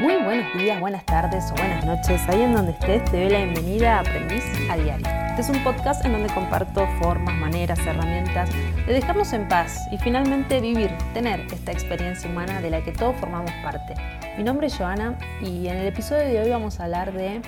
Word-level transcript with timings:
Muy 0.00 0.14
buenos 0.22 0.46
días, 0.56 0.78
buenas 0.78 1.04
tardes 1.06 1.50
o 1.50 1.54
buenas 1.56 1.84
noches. 1.84 2.20
Ahí 2.28 2.42
en 2.42 2.52
donde 2.52 2.70
estés, 2.70 3.04
te 3.06 3.20
doy 3.20 3.30
la 3.30 3.38
bienvenida 3.42 3.96
a 3.96 4.00
Aprendiz 4.00 4.44
a 4.70 4.76
Diario. 4.76 5.04
Este 5.30 5.40
es 5.40 5.48
un 5.48 5.64
podcast 5.64 6.04
en 6.04 6.12
donde 6.12 6.32
comparto 6.32 6.86
formas, 7.00 7.34
maneras, 7.34 7.80
herramientas 7.80 8.48
de 8.86 8.92
dejarnos 8.92 9.32
en 9.32 9.48
paz 9.48 9.76
y 9.90 9.98
finalmente 9.98 10.60
vivir, 10.60 10.92
tener 11.14 11.40
esta 11.52 11.72
experiencia 11.72 12.30
humana 12.30 12.60
de 12.60 12.70
la 12.70 12.84
que 12.84 12.92
todos 12.92 13.16
formamos 13.16 13.50
parte. 13.64 13.96
Mi 14.36 14.44
nombre 14.44 14.68
es 14.68 14.76
Joana 14.76 15.18
y 15.42 15.66
en 15.66 15.78
el 15.78 15.88
episodio 15.88 16.24
de 16.28 16.42
hoy 16.42 16.50
vamos 16.50 16.78
a 16.78 16.84
hablar 16.84 17.12
de 17.12 17.42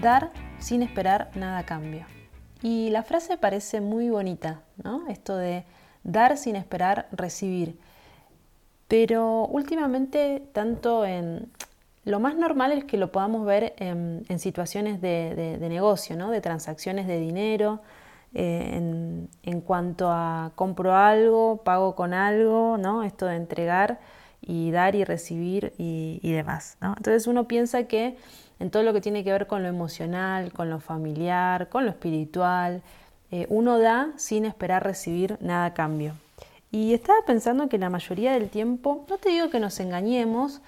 dar 0.00 0.30
sin 0.60 0.84
esperar 0.84 1.32
nada 1.34 1.58
a 1.58 1.66
cambio. 1.66 2.06
Y 2.62 2.90
la 2.90 3.02
frase 3.02 3.38
parece 3.38 3.80
muy 3.80 4.08
bonita, 4.08 4.60
¿no? 4.84 5.08
Esto 5.08 5.36
de 5.36 5.64
dar 6.04 6.36
sin 6.36 6.54
esperar 6.54 7.08
recibir. 7.10 7.76
Pero 8.88 9.46
últimamente, 9.46 10.42
tanto 10.52 11.04
en... 11.04 11.50
Lo 12.06 12.20
más 12.20 12.36
normal 12.36 12.70
es 12.70 12.84
que 12.84 12.98
lo 12.98 13.10
podamos 13.10 13.44
ver 13.44 13.74
en, 13.78 14.24
situaciones 14.38 15.00
de, 15.00 15.58
negocio, 15.60 16.16
¿no? 16.16 16.30
de 16.30 16.40
transacciones 16.40 17.08
de 17.08 17.18
dinero, 17.18 17.80
eh, 18.32 19.28
en, 19.42 19.60
cuanto 19.62 20.12
a 20.12 20.52
compro 20.54 20.94
algo, 20.94 21.62
pago 21.64 21.96
con 21.96 22.14
algo, 22.14 22.78
¿no? 22.78 23.02
esto 23.02 23.26
de 23.26 23.34
entregar 23.34 23.98
y 24.40 24.70
dar 24.70 24.94
y 24.94 25.02
recibir 25.02 25.72
y, 25.78 26.20
demás. 26.22 26.78
Entonces 26.80 27.26
uno 27.26 27.48
piensa 27.48 27.88
que 27.88 28.16
en 28.60 28.70
todo 28.70 28.84
lo 28.84 28.92
que 28.92 29.00
tiene 29.00 29.24
que 29.24 29.32
ver 29.32 29.48
con 29.48 29.64
lo 29.64 29.68
emocional, 29.68 30.52
con 30.52 30.70
lo 30.70 30.78
familiar, 30.78 31.68
con 31.68 31.86
lo 31.86 31.90
espiritual, 31.90 32.82
eh, 33.32 33.48
uno 33.50 33.80
da 33.80 34.12
sin 34.14 34.44
esperar 34.44 34.84
recibir 34.84 35.38
nada 35.40 35.64
a 35.64 35.74
cambio. 35.74 36.12
Y 36.70 36.94
estaba 36.94 37.18
pensando 37.26 37.68
que 37.68 37.78
la 37.78 37.90
mayoría 37.90 38.32
del 38.32 38.48
tiempo, 38.48 39.04
no 39.10 39.18
te 39.18 39.30
digo 39.30 39.50
que 39.50 39.58
nos 39.58 39.80
engañemos, 39.80 40.62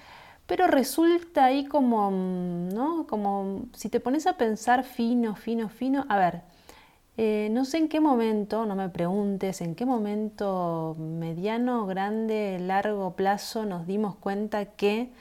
pero 0.49 0.65
resulta 0.65 1.45
ahí 1.45 1.65
como, 1.65 2.09
mm, 2.09 2.69
¿no? 2.69 3.05
Como 3.07 3.67
si 3.73 3.87
te 3.87 3.99
pones 3.99 4.25
a 4.25 4.35
pensar 4.35 4.83
fino, 4.83 5.35
fino, 5.35 5.69
fino, 5.69 6.07
a 6.09 6.17
ver, 6.17 6.41
eh, 7.17 7.49
no 7.51 7.65
sé 7.65 7.77
en 7.77 7.87
qué 7.87 7.99
momento, 7.99 8.65
no 8.65 8.75
me 8.75 8.89
preguntes, 8.89 9.61
en 9.61 9.75
qué 9.75 9.85
momento 9.85 10.95
mediano, 10.97 11.85
grande, 11.85 12.57
largo 12.59 13.15
plazo 13.15 13.65
nos 13.67 13.85
dimos 13.85 14.15
cuenta 14.15 14.65
que 14.65 15.11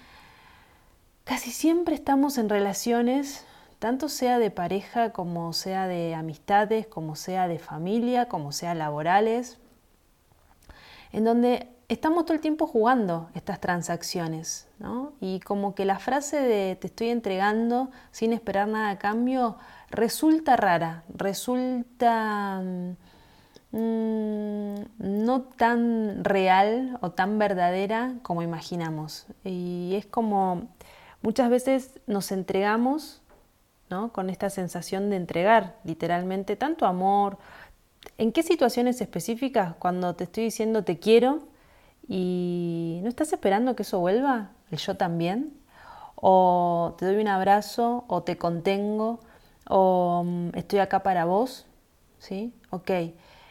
casi 1.24 1.50
siempre 1.50 1.94
estamos 1.94 2.38
en 2.38 2.48
relaciones, 2.48 3.44
tanto 3.80 4.08
sea 4.08 4.38
de 4.38 4.50
pareja 4.50 5.12
como 5.12 5.52
sea 5.52 5.88
de 5.88 6.14
amistades, 6.14 6.86
como 6.86 7.16
sea 7.16 7.48
de 7.48 7.58
familia, 7.58 8.28
como 8.28 8.50
sea 8.52 8.74
laborales, 8.74 9.58
en 11.12 11.24
donde 11.24 11.68
estamos 11.88 12.24
todo 12.24 12.34
el 12.34 12.40
tiempo 12.40 12.66
jugando 12.66 13.30
estas 13.34 13.60
transacciones, 13.60 14.68
¿no? 14.78 15.12
Y 15.20 15.40
como 15.40 15.74
que 15.74 15.84
la 15.84 15.98
frase 15.98 16.38
de 16.40 16.76
te 16.76 16.88
estoy 16.88 17.08
entregando 17.08 17.90
sin 18.10 18.32
esperar 18.32 18.68
nada 18.68 18.90
a 18.90 18.98
cambio 18.98 19.56
resulta 19.90 20.56
rara, 20.56 21.04
resulta 21.14 22.62
mm, 23.72 24.80
no 24.98 25.42
tan 25.56 26.24
real 26.24 26.98
o 27.00 27.10
tan 27.12 27.38
verdadera 27.38 28.14
como 28.22 28.42
imaginamos. 28.42 29.26
Y 29.44 29.94
es 29.96 30.04
como 30.04 30.68
muchas 31.22 31.48
veces 31.48 32.00
nos 32.06 32.32
entregamos 32.32 33.22
¿no? 33.88 34.12
con 34.12 34.28
esta 34.28 34.50
sensación 34.50 35.08
de 35.08 35.16
entregar 35.16 35.76
literalmente 35.84 36.56
tanto 36.56 36.86
amor, 36.86 37.38
¿En 38.16 38.32
qué 38.32 38.42
situaciones 38.42 39.00
específicas 39.00 39.74
cuando 39.78 40.14
te 40.14 40.24
estoy 40.24 40.44
diciendo 40.44 40.82
te 40.82 40.98
quiero 40.98 41.48
y 42.08 43.00
no 43.02 43.08
estás 43.08 43.32
esperando 43.32 43.76
que 43.76 43.82
eso 43.82 44.00
vuelva? 44.00 44.50
¿El 44.70 44.78
yo 44.78 44.96
también? 44.96 45.52
¿O 46.14 46.94
te 46.98 47.06
doy 47.06 47.16
un 47.16 47.28
abrazo? 47.28 48.04
¿O 48.08 48.22
te 48.22 48.38
contengo? 48.38 49.20
¿O 49.68 50.24
mm, 50.24 50.50
estoy 50.54 50.78
acá 50.78 51.02
para 51.02 51.26
vos? 51.26 51.66
¿Sí? 52.18 52.52
Ok. 52.70 52.90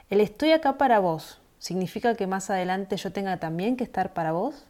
El 0.09 0.22
estoy 0.22 0.51
acá 0.51 0.78
para 0.78 1.00
vos 1.00 1.40
significa 1.59 2.16
que 2.16 2.28
más 2.28 2.50
adelante 2.50 2.97
yo 2.97 3.12
tenga 3.12 3.38
también 3.38 3.78
que 3.78 3.84
estar 3.84 4.13
para 4.13 4.31
vos. 4.31 4.66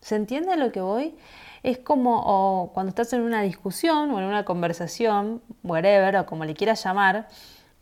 ¿Se 0.00 0.14
entiende 0.14 0.52
a 0.52 0.56
lo 0.56 0.70
que 0.70 0.80
voy? 0.80 1.16
Es 1.62 1.78
como 1.78 2.70
cuando 2.74 2.90
estás 2.90 3.12
en 3.12 3.22
una 3.22 3.42
discusión 3.42 4.10
o 4.10 4.18
en 4.18 4.24
una 4.26 4.44
conversación, 4.44 5.42
whatever, 5.64 6.16
o 6.18 6.26
como 6.26 6.44
le 6.44 6.54
quieras 6.54 6.84
llamar, 6.84 7.28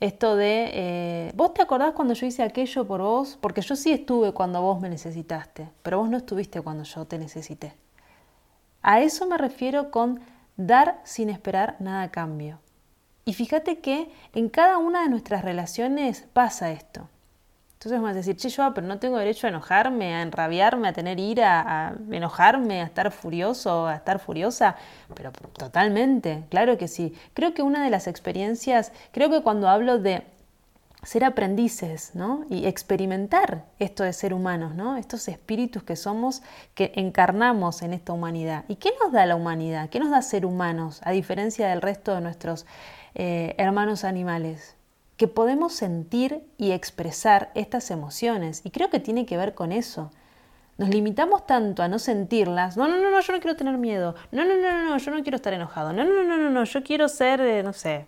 esto 0.00 0.36
de, 0.36 0.70
eh, 0.72 1.32
¿vos 1.34 1.54
te 1.54 1.62
acordás 1.62 1.92
cuando 1.92 2.14
yo 2.14 2.26
hice 2.26 2.42
aquello 2.42 2.86
por 2.86 3.00
vos? 3.00 3.38
Porque 3.40 3.62
yo 3.62 3.76
sí 3.76 3.92
estuve 3.92 4.32
cuando 4.32 4.60
vos 4.60 4.80
me 4.80 4.90
necesitaste, 4.90 5.70
pero 5.82 5.98
vos 5.98 6.10
no 6.10 6.16
estuviste 6.16 6.60
cuando 6.60 6.84
yo 6.84 7.04
te 7.06 7.18
necesité. 7.18 7.74
A 8.82 9.00
eso 9.00 9.26
me 9.26 9.38
refiero 9.38 9.90
con 9.90 10.20
dar 10.56 11.00
sin 11.04 11.30
esperar 11.30 11.76
nada 11.80 12.02
a 12.02 12.10
cambio. 12.10 12.60
Y 13.24 13.32
fíjate 13.32 13.78
que 13.78 14.10
en 14.34 14.50
cada 14.50 14.78
una 14.78 15.02
de 15.02 15.08
nuestras 15.08 15.42
relaciones 15.42 16.26
pasa 16.32 16.70
esto. 16.70 17.08
Entonces 17.84 18.00
vamos 18.00 18.12
a 18.12 18.16
decir, 18.16 18.36
che, 18.36 18.48
yo, 18.48 18.72
pero 18.72 18.86
no 18.86 18.98
tengo 18.98 19.18
derecho 19.18 19.46
a 19.46 19.50
enojarme, 19.50 20.14
a 20.14 20.22
enrabiarme, 20.22 20.88
a 20.88 20.94
tener 20.94 21.20
ira, 21.20 21.60
a 21.60 21.94
enojarme, 22.10 22.80
a 22.80 22.84
estar 22.84 23.10
furioso, 23.12 23.86
a 23.86 23.96
estar 23.96 24.18
furiosa. 24.20 24.76
Pero 25.14 25.30
totalmente, 25.32 26.44
claro 26.48 26.78
que 26.78 26.88
sí. 26.88 27.14
Creo 27.34 27.52
que 27.52 27.60
una 27.60 27.84
de 27.84 27.90
las 27.90 28.06
experiencias, 28.06 28.90
creo 29.12 29.28
que 29.28 29.42
cuando 29.42 29.68
hablo 29.68 29.98
de 29.98 30.22
ser 31.02 31.24
aprendices, 31.24 32.12
¿no? 32.14 32.46
Y 32.48 32.64
experimentar 32.64 33.66
esto 33.78 34.02
de 34.02 34.14
ser 34.14 34.32
humanos, 34.32 34.74
¿no? 34.74 34.96
Estos 34.96 35.28
espíritus 35.28 35.82
que 35.82 35.96
somos, 35.96 36.40
que 36.74 36.90
encarnamos 36.94 37.82
en 37.82 37.92
esta 37.92 38.14
humanidad. 38.14 38.64
¿Y 38.66 38.76
qué 38.76 38.92
nos 39.02 39.12
da 39.12 39.26
la 39.26 39.36
humanidad? 39.36 39.90
¿Qué 39.90 40.00
nos 40.00 40.08
da 40.08 40.22
ser 40.22 40.46
humanos, 40.46 41.02
a 41.04 41.10
diferencia 41.10 41.68
del 41.68 41.82
resto 41.82 42.14
de 42.14 42.22
nuestros 42.22 42.64
eh, 43.14 43.54
hermanos 43.58 44.04
animales? 44.04 44.74
Que 45.16 45.28
podemos 45.28 45.72
sentir 45.72 46.44
y 46.58 46.72
expresar 46.72 47.50
estas 47.54 47.90
emociones. 47.90 48.62
Y 48.64 48.70
creo 48.70 48.90
que 48.90 49.00
tiene 49.00 49.26
que 49.26 49.36
ver 49.36 49.54
con 49.54 49.72
eso. 49.72 50.10
Nos 50.76 50.88
limitamos 50.88 51.46
tanto 51.46 51.84
a 51.84 51.88
no 51.88 52.00
sentirlas. 52.00 52.76
No, 52.76 52.88
no, 52.88 52.98
no, 52.98 53.10
no, 53.10 53.20
yo 53.20 53.32
no 53.32 53.38
quiero 53.38 53.56
tener 53.56 53.78
miedo. 53.78 54.16
No, 54.32 54.44
no, 54.44 54.56
no, 54.56 54.72
no, 54.72 54.90
no 54.90 54.98
yo 54.98 55.10
no 55.12 55.22
quiero 55.22 55.36
estar 55.36 55.52
enojado. 55.52 55.92
No, 55.92 56.02
no, 56.04 56.24
no, 56.24 56.36
no, 56.36 56.50
no, 56.50 56.64
yo 56.64 56.82
quiero 56.82 57.08
ser, 57.08 57.40
eh, 57.40 57.62
no 57.62 57.72
sé, 57.72 58.06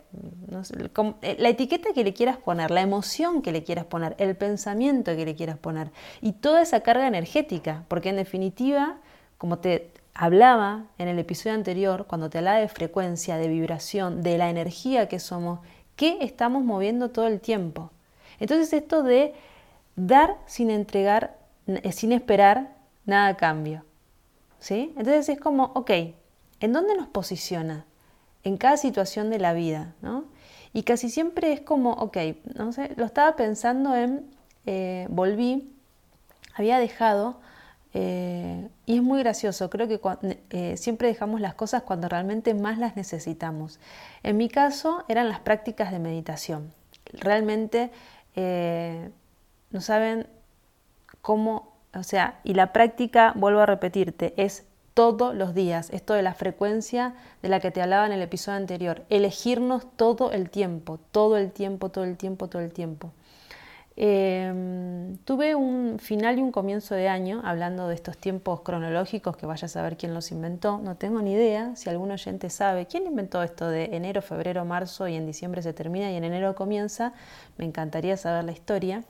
no 0.48 0.64
sé 0.64 0.74
eh, 1.22 1.36
la 1.38 1.48
etiqueta 1.48 1.90
que 1.94 2.02
le 2.02 2.12
quieras 2.12 2.38
poner, 2.38 2.72
la 2.72 2.80
emoción 2.80 3.40
que 3.40 3.52
le 3.52 3.62
quieras 3.62 3.84
poner, 3.84 4.16
el 4.18 4.36
pensamiento 4.36 5.14
que 5.14 5.24
le 5.24 5.36
quieras 5.36 5.58
poner 5.58 5.92
y 6.20 6.32
toda 6.32 6.60
esa 6.60 6.80
carga 6.80 7.06
energética, 7.06 7.84
porque 7.86 8.08
en 8.08 8.16
definitiva, 8.16 8.96
como 9.38 9.58
te 9.58 9.92
hablaba 10.12 10.86
en 10.98 11.06
el 11.06 11.20
episodio 11.20 11.54
anterior, 11.54 12.06
cuando 12.08 12.30
te 12.30 12.38
hablaba 12.38 12.58
de 12.58 12.68
frecuencia, 12.68 13.36
de 13.36 13.46
vibración, 13.46 14.22
de 14.22 14.38
la 14.38 14.50
energía 14.50 15.08
que 15.08 15.20
somos, 15.20 15.60
¿Qué 15.96 16.18
estamos 16.20 16.62
moviendo 16.62 17.10
todo 17.10 17.26
el 17.26 17.40
tiempo? 17.40 17.90
Entonces 18.38 18.72
esto 18.72 19.02
de 19.02 19.34
dar 19.96 20.36
sin 20.46 20.70
entregar, 20.70 21.38
eh, 21.66 21.92
sin 21.92 22.12
esperar 22.12 22.74
nada 23.06 23.28
a 23.28 23.36
cambio. 23.36 23.84
¿Sí? 24.58 24.92
Entonces 24.96 25.28
es 25.28 25.40
como, 25.40 25.64
ok, 25.74 25.90
¿en 26.60 26.72
dónde 26.72 26.94
nos 26.96 27.08
posiciona? 27.08 27.84
En 28.44 28.56
cada 28.56 28.76
situación 28.76 29.30
de 29.30 29.38
la 29.38 29.52
vida, 29.52 29.94
¿no? 30.02 30.24
Y 30.72 30.82
casi 30.82 31.08
siempre 31.08 31.52
es 31.52 31.60
como, 31.60 31.92
ok, 31.92 32.18
no 32.54 32.72
sé, 32.72 32.92
lo 32.96 33.06
estaba 33.06 33.34
pensando 33.36 33.96
en, 33.96 34.30
eh, 34.66 35.06
volví, 35.10 35.72
había 36.54 36.78
dejado 36.78 37.40
eh, 37.94 38.68
y 38.84 38.96
es 38.96 39.02
muy 39.02 39.20
gracioso, 39.20 39.70
creo 39.70 39.88
que 39.88 40.00
eh, 40.50 40.76
siempre 40.76 41.08
dejamos 41.08 41.40
las 41.40 41.54
cosas 41.54 41.82
cuando 41.82 42.08
realmente 42.08 42.52
más 42.54 42.78
las 42.78 42.96
necesitamos. 42.96 43.80
En 44.22 44.36
mi 44.36 44.48
caso 44.48 45.04
eran 45.08 45.28
las 45.28 45.40
prácticas 45.40 45.92
de 45.92 45.98
meditación. 45.98 46.72
Realmente 47.12 47.90
eh, 48.34 49.10
no 49.70 49.80
saben 49.80 50.26
cómo, 51.22 51.72
o 51.94 52.02
sea, 52.02 52.40
y 52.44 52.54
la 52.54 52.72
práctica, 52.72 53.32
vuelvo 53.34 53.60
a 53.60 53.66
repetirte, 53.66 54.34
es 54.36 54.66
todos 54.96 55.34
los 55.34 55.54
días, 55.54 55.90
esto 55.90 56.14
de 56.14 56.22
la 56.22 56.32
frecuencia 56.32 57.14
de 57.42 57.50
la 57.50 57.60
que 57.60 57.70
te 57.70 57.82
hablaba 57.82 58.06
en 58.06 58.12
el 58.12 58.22
episodio 58.22 58.56
anterior, 58.56 59.04
elegirnos 59.10 59.86
todo 59.96 60.32
el 60.32 60.48
tiempo, 60.48 60.98
todo 61.12 61.36
el 61.36 61.52
tiempo, 61.52 61.90
todo 61.90 62.04
el 62.04 62.16
tiempo, 62.16 62.48
todo 62.48 62.62
el 62.62 62.72
tiempo. 62.72 63.12
Em, 63.98 65.16
tuve 65.24 65.54
un 65.54 65.98
final 65.98 66.38
y 66.38 66.42
un 66.42 66.52
comienzo 66.52 66.94
de 66.94 67.08
año 67.08 67.40
hablando 67.44 67.88
de 67.88 67.94
estos 67.94 68.18
tiempos 68.18 68.60
cronológicos 68.60 69.38
que 69.38 69.46
vaya 69.46 69.64
a 69.64 69.68
saber 69.68 69.96
quién 69.96 70.12
los 70.12 70.30
inventó. 70.32 70.78
No 70.78 70.96
tengo 70.96 71.22
ni 71.22 71.32
idea 71.32 71.74
si 71.76 71.88
algún 71.88 72.10
oyente 72.10 72.50
sabe 72.50 72.86
quién 72.86 73.06
inventó 73.06 73.42
esto 73.42 73.68
de 73.68 73.96
enero, 73.96 74.20
febrero, 74.20 74.66
marzo 74.66 75.08
y 75.08 75.14
en 75.14 75.26
diciembre 75.26 75.62
se 75.62 75.72
termina 75.72 76.12
y 76.12 76.16
en 76.16 76.24
enero 76.24 76.54
comienza. 76.54 77.14
Me 77.56 77.64
encantaría 77.64 78.18
saber 78.18 78.44
la 78.44 78.52
historia. 78.52 79.02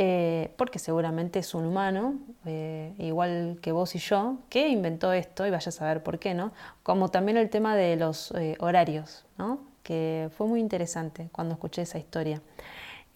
Eh, 0.00 0.52
porque 0.56 0.78
seguramente 0.78 1.40
es 1.40 1.54
un 1.56 1.64
humano, 1.64 2.14
eh, 2.46 2.94
igual 2.98 3.58
que 3.60 3.72
vos 3.72 3.96
y 3.96 3.98
yo, 3.98 4.36
que 4.48 4.68
inventó 4.68 5.12
esto 5.12 5.44
y 5.44 5.50
vaya 5.50 5.70
a 5.70 5.72
saber 5.72 6.04
por 6.04 6.20
qué, 6.20 6.34
¿no? 6.34 6.52
Como 6.84 7.08
también 7.08 7.36
el 7.36 7.50
tema 7.50 7.74
de 7.74 7.96
los 7.96 8.30
eh, 8.36 8.56
horarios, 8.60 9.24
¿no? 9.38 9.58
Que 9.82 10.30
fue 10.36 10.46
muy 10.46 10.60
interesante 10.60 11.30
cuando 11.32 11.54
escuché 11.54 11.82
esa 11.82 11.98
historia. 11.98 12.40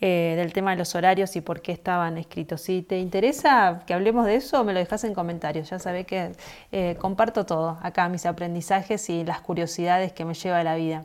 Eh, 0.04 0.34
del 0.36 0.52
tema 0.52 0.72
de 0.72 0.78
los 0.78 0.96
horarios 0.96 1.36
y 1.36 1.40
por 1.42 1.62
qué 1.62 1.70
estaban 1.70 2.18
escritos. 2.18 2.62
Si 2.62 2.82
te 2.82 2.98
interesa 2.98 3.84
que 3.86 3.94
hablemos 3.94 4.26
de 4.26 4.34
eso, 4.34 4.64
me 4.64 4.72
lo 4.72 4.80
dejas 4.80 5.04
en 5.04 5.14
comentarios. 5.14 5.70
Ya 5.70 5.78
sabés 5.78 6.08
que 6.08 6.32
eh, 6.72 6.96
comparto 6.98 7.46
todo 7.46 7.78
acá, 7.82 8.08
mis 8.08 8.26
aprendizajes 8.26 9.08
y 9.10 9.22
las 9.22 9.42
curiosidades 9.42 10.12
que 10.12 10.24
me 10.24 10.34
lleva 10.34 10.64
la 10.64 10.74
vida. 10.74 11.04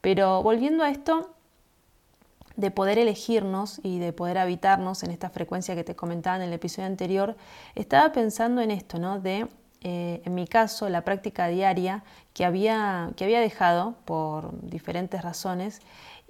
Pero 0.00 0.42
volviendo 0.42 0.84
a 0.84 0.88
esto, 0.88 1.34
de 2.56 2.70
poder 2.70 2.98
elegirnos 2.98 3.78
y 3.82 3.98
de 3.98 4.14
poder 4.14 4.38
habitarnos 4.38 5.02
en 5.02 5.10
esta 5.10 5.28
frecuencia 5.28 5.74
que 5.74 5.84
te 5.84 5.94
comentaba 5.94 6.36
en 6.36 6.42
el 6.42 6.54
episodio 6.54 6.86
anterior, 6.86 7.36
estaba 7.74 8.10
pensando 8.10 8.62
en 8.62 8.70
esto, 8.70 8.98
¿no? 8.98 9.20
De, 9.20 9.48
eh, 9.82 10.22
en 10.24 10.34
mi 10.34 10.46
caso, 10.46 10.88
la 10.88 11.02
práctica 11.02 11.48
diaria 11.48 12.04
que 12.32 12.46
había, 12.46 13.10
que 13.16 13.24
había 13.24 13.40
dejado 13.40 13.96
por 14.06 14.58
diferentes 14.62 15.20
razones 15.20 15.82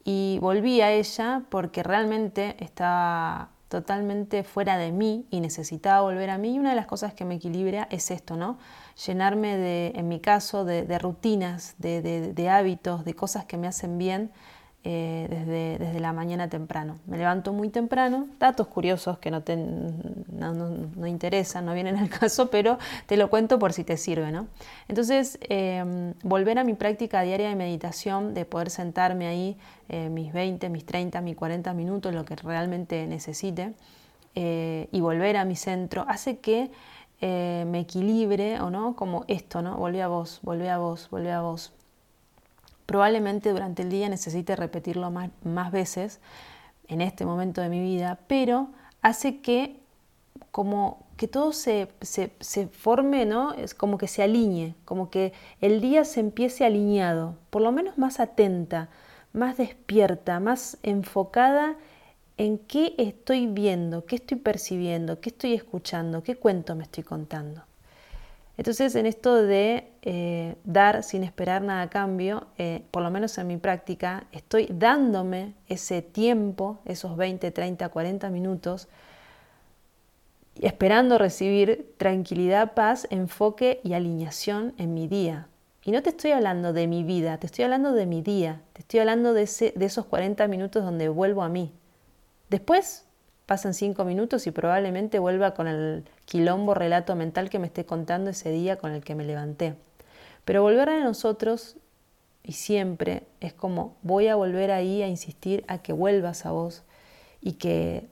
y 0.04 0.38
volví 0.40 0.80
a 0.80 0.90
ella 0.90 1.42
porque 1.48 1.82
realmente 1.82 2.56
estaba 2.58 3.50
totalmente 3.68 4.42
fuera 4.42 4.76
de 4.76 4.90
mí 4.90 5.26
y 5.30 5.40
necesitaba 5.40 6.00
volver 6.00 6.28
a 6.30 6.38
mí. 6.38 6.54
Y 6.54 6.58
una 6.58 6.70
de 6.70 6.76
las 6.76 6.86
cosas 6.86 7.14
que 7.14 7.24
me 7.24 7.36
equilibra 7.36 7.86
es 7.90 8.10
esto, 8.10 8.36
¿no? 8.36 8.58
Llenarme 9.06 9.56
de, 9.56 9.92
en 9.94 10.08
mi 10.08 10.18
caso, 10.18 10.64
de, 10.64 10.98
rutinas, 10.98 11.76
de, 11.78 12.48
hábitos, 12.50 13.04
de 13.04 13.14
cosas 13.14 13.44
que 13.44 13.56
me 13.56 13.68
hacen 13.68 13.96
bien 13.96 14.32
eh, 14.82 15.26
desde, 15.28 15.78
desde, 15.78 16.00
la 16.00 16.14
mañana 16.14 16.48
temprano. 16.48 17.00
Me 17.06 17.18
levanto 17.18 17.52
muy 17.52 17.68
temprano, 17.68 18.28
datos 18.38 18.66
curiosos 18.66 19.18
que 19.18 19.30
no, 19.30 19.42
te, 19.42 19.54
no, 19.54 20.54
no, 20.54 21.06
interesan, 21.06 21.66
no 21.66 21.74
vienen 21.74 21.96
al 21.98 22.08
caso, 22.08 22.48
pero 22.48 22.78
te 23.04 23.18
lo 23.18 23.28
cuento 23.28 23.58
por 23.58 23.74
si 23.74 23.84
te 23.84 23.98
sirve. 23.98 24.32
¿no? 24.32 24.46
Entonces, 24.88 25.38
em, 25.42 26.14
volver 26.22 26.58
a 26.58 26.64
mi 26.64 26.72
práctica 26.72 27.20
diaria 27.20 27.50
de 27.50 27.56
meditación, 27.56 28.32
de 28.32 28.46
poder 28.46 28.70
sentarme 28.70 29.26
ahí 29.26 29.58
eh, 29.90 30.08
mis 30.08 30.32
20, 30.32 30.70
mis 30.70 30.86
30, 30.86 31.20
mis 31.20 31.36
40 31.36 31.74
minutos, 31.74 32.14
lo 32.14 32.24
que 32.24 32.36
realmente 32.36 33.06
necesite, 33.06 33.74
eh, 34.34 34.88
y 34.92 35.00
volver 35.02 35.36
a 35.36 35.44
mi 35.44 35.56
centro, 35.56 36.06
hace 36.08 36.38
que 36.38 36.70
me 37.20 37.80
equilibre 37.80 38.60
o 38.60 38.70
no, 38.70 38.96
como 38.96 39.26
esto, 39.28 39.60
¿no? 39.60 39.76
Volvé 39.76 40.00
a 40.00 40.08
vos, 40.08 40.40
volvé 40.42 40.70
a 40.70 40.78
vos, 40.78 41.10
volvé 41.10 41.32
a 41.32 41.42
vos 41.42 41.74
Probablemente 42.90 43.50
durante 43.50 43.82
el 43.82 43.88
día 43.88 44.08
necesite 44.08 44.56
repetirlo 44.56 45.12
más, 45.12 45.70
veces 45.70 46.18
en 46.88 47.00
este 47.00 47.24
momento 47.24 47.60
de 47.60 47.68
mi 47.68 47.80
vida, 47.80 48.18
pero 48.26 48.70
hace 49.00 49.40
que 49.40 49.76
como 50.50 51.06
que 51.16 51.28
todo 51.28 51.52
se, 51.52 51.86
se, 52.00 52.32
se, 52.40 52.66
forme, 52.66 53.26
¿no? 53.26 53.52
Es 53.54 53.74
como 53.74 53.96
que 53.96 54.08
se 54.08 54.24
alinee, 54.24 54.74
como 54.84 55.08
que 55.08 55.32
el 55.60 55.80
día 55.80 56.04
se 56.04 56.18
empiece 56.18 56.64
alineado, 56.64 57.36
por 57.50 57.62
lo 57.62 57.70
menos 57.70 57.96
más 57.96 58.18
atenta, 58.18 58.88
más 59.32 59.56
despierta, 59.56 60.40
más 60.40 60.76
enfocada 60.82 61.76
en 62.38 62.58
qué 62.58 62.96
estoy 62.98 63.46
viendo, 63.46 64.04
qué 64.04 64.16
estoy 64.16 64.38
percibiendo, 64.38 65.20
qué 65.20 65.28
estoy 65.28 65.54
escuchando, 65.54 66.24
qué 66.24 66.34
cuento 66.34 66.74
me 66.74 66.82
estoy 66.82 67.04
contando. 67.04 67.62
Entonces, 68.60 68.94
en 68.94 69.06
esto 69.06 69.36
de 69.36 69.90
eh, 70.02 70.54
dar 70.64 71.02
sin 71.02 71.24
esperar 71.24 71.62
nada 71.62 71.80
a 71.80 71.88
cambio, 71.88 72.48
eh, 72.58 72.82
por 72.90 73.02
lo 73.02 73.10
menos 73.10 73.38
en 73.38 73.46
mi 73.46 73.56
práctica, 73.56 74.26
estoy 74.32 74.68
dándome 74.70 75.54
ese 75.66 76.02
tiempo, 76.02 76.78
esos 76.84 77.16
20, 77.16 77.52
30, 77.52 77.88
40 77.88 78.28
minutos, 78.28 78.88
esperando 80.60 81.16
recibir 81.16 81.94
tranquilidad, 81.96 82.74
paz, 82.74 83.06
enfoque 83.08 83.80
y 83.82 83.94
alineación 83.94 84.74
en 84.76 84.92
mi 84.92 85.08
día. 85.08 85.48
Y 85.82 85.90
no 85.90 86.02
te 86.02 86.10
estoy 86.10 86.32
hablando 86.32 86.74
de 86.74 86.86
mi 86.86 87.02
vida, 87.02 87.38
te 87.38 87.46
estoy 87.46 87.64
hablando 87.64 87.94
de 87.94 88.04
mi 88.04 88.20
día, 88.20 88.60
te 88.74 88.82
estoy 88.82 89.00
hablando 89.00 89.32
de, 89.32 89.48
de 89.74 89.86
esos 89.86 90.04
40 90.04 90.46
minutos 90.48 90.84
donde 90.84 91.08
vuelvo 91.08 91.42
a 91.42 91.48
mí. 91.48 91.72
Después 92.50 93.06
pasan 93.50 93.74
cinco 93.74 94.04
minutos 94.04 94.46
y 94.46 94.52
probablemente 94.52 95.18
vuelva 95.18 95.54
con 95.54 95.66
el 95.66 96.04
quilombo 96.24 96.72
relato 96.72 97.16
mental 97.16 97.50
que 97.50 97.58
me 97.58 97.66
esté 97.66 97.84
contando 97.84 98.30
ese 98.30 98.52
día 98.52 98.76
con 98.76 98.92
el 98.92 99.02
que 99.02 99.16
me 99.16 99.24
levanté. 99.24 99.74
Pero 100.44 100.62
volver 100.62 100.88
a 100.88 101.02
nosotros 101.02 101.76
y 102.44 102.52
siempre 102.52 103.24
es 103.40 103.52
como 103.52 103.96
voy 104.02 104.28
a 104.28 104.36
volver 104.36 104.70
ahí 104.70 105.02
a 105.02 105.08
insistir 105.08 105.64
a 105.66 105.78
que 105.78 105.92
vuelvas 105.92 106.46
a 106.46 106.52
vos 106.52 106.84
y 107.40 107.54
que 107.54 108.06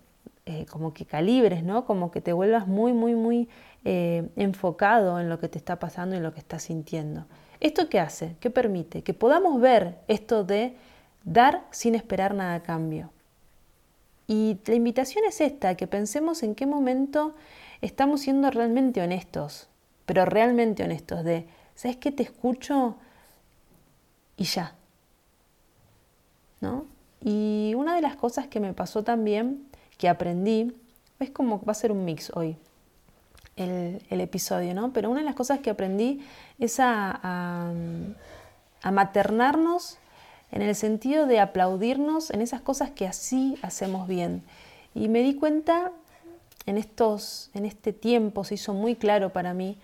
eh, 0.44 0.67
como 0.67 0.93
que 0.93 1.06
calibres, 1.06 1.62
¿no? 1.62 1.85
Como 1.85 2.11
que 2.11 2.20
te 2.20 2.32
vuelvas 2.32 2.67
muy, 2.67 2.93
muy, 2.93 3.14
muy 3.14 3.49
eh, 3.85 4.29
enfocado 4.35 5.20
en 5.20 5.29
lo 5.29 5.38
que 5.38 5.49
te 5.49 5.58
está 5.58 5.79
pasando 5.79 6.17
y 6.17 6.19
lo 6.19 6.35
que 6.35 6.40
estás 6.40 6.64
sintiendo. 6.64 7.26
¿Esto 7.61 7.88
qué 7.88 8.00
hace? 8.00 8.35
¿Qué 8.40 8.50
permite? 8.50 9.05
Que 9.05 9.14
podamos 9.14 9.61
ver 9.61 10.00
esto 10.08 10.43
de 10.43 10.75
dar 11.23 11.64
sin 11.70 11.94
esperar 11.94 12.35
nada 12.35 12.56
a 12.56 12.62
cambio. 12.64 13.12
Y 14.28 14.58
la 14.66 14.75
invitación 14.75 15.25
es 15.26 15.40
esta, 15.40 15.75
que 15.75 15.86
pensemos 15.86 16.42
en 16.42 16.54
qué 16.54 16.66
momento 16.66 17.34
estamos 17.80 18.20
siendo 18.20 18.50
realmente 18.50 19.00
honestos, 19.00 19.69
pero 20.04 20.26
realmente 20.26 20.84
honestos, 20.84 21.25
de, 21.25 21.48
¿sabes 21.75 21.96
qué? 21.96 22.12
Te 22.12 22.25
escucho 22.25 22.96
y 24.36 24.44
ya. 24.44 24.75
¿No? 26.60 26.84
Y 27.20 27.72
una 27.75 27.94
de 27.94 28.02
las 28.02 28.16
cosas 28.16 28.48
que 28.48 28.60
me 28.60 28.75
pasó 28.75 29.02
también, 29.02 29.66
que 29.96 30.10
aprendí, 30.10 30.76
es 31.19 31.30
como 31.30 31.64
va 31.64 31.72
a 31.72 31.75
ser 31.75 31.90
un 31.90 32.04
mix 32.04 32.30
hoy 32.34 32.56
el, 33.56 34.20
episodio, 34.20 34.75
¿no? 34.75 34.92
Pero 34.92 35.10
una 35.10 35.20
de 35.20 35.26
las 35.26 35.34
cosas 35.34 35.60
que 35.60 35.70
aprendí 35.70 36.22
es 36.58 36.78
a, 36.80 37.19
a, 37.22 37.72
a 38.82 38.90
maternarnos 38.90 39.98
en 40.50 40.62
el 40.62 40.74
sentido 40.74 41.26
de 41.26 41.40
aplaudirnos 41.40 42.30
en 42.30 42.40
esas 42.40 42.60
cosas 42.60 42.90
que 42.90 43.06
así 43.06 43.58
hacemos 43.62 44.08
bien. 44.08 44.42
Y 44.94 45.08
me 45.08 45.20
di 45.20 45.34
cuenta 45.34 45.92
en, 46.66 46.78
estos, 46.78 47.50
en 47.54 47.64
este 47.64 47.92
tiempo, 47.92 48.44
se 48.44 48.54
hizo 48.54 48.74
muy 48.74 48.94
claro 48.94 49.30
para 49.30 49.54
mí, 49.54 49.76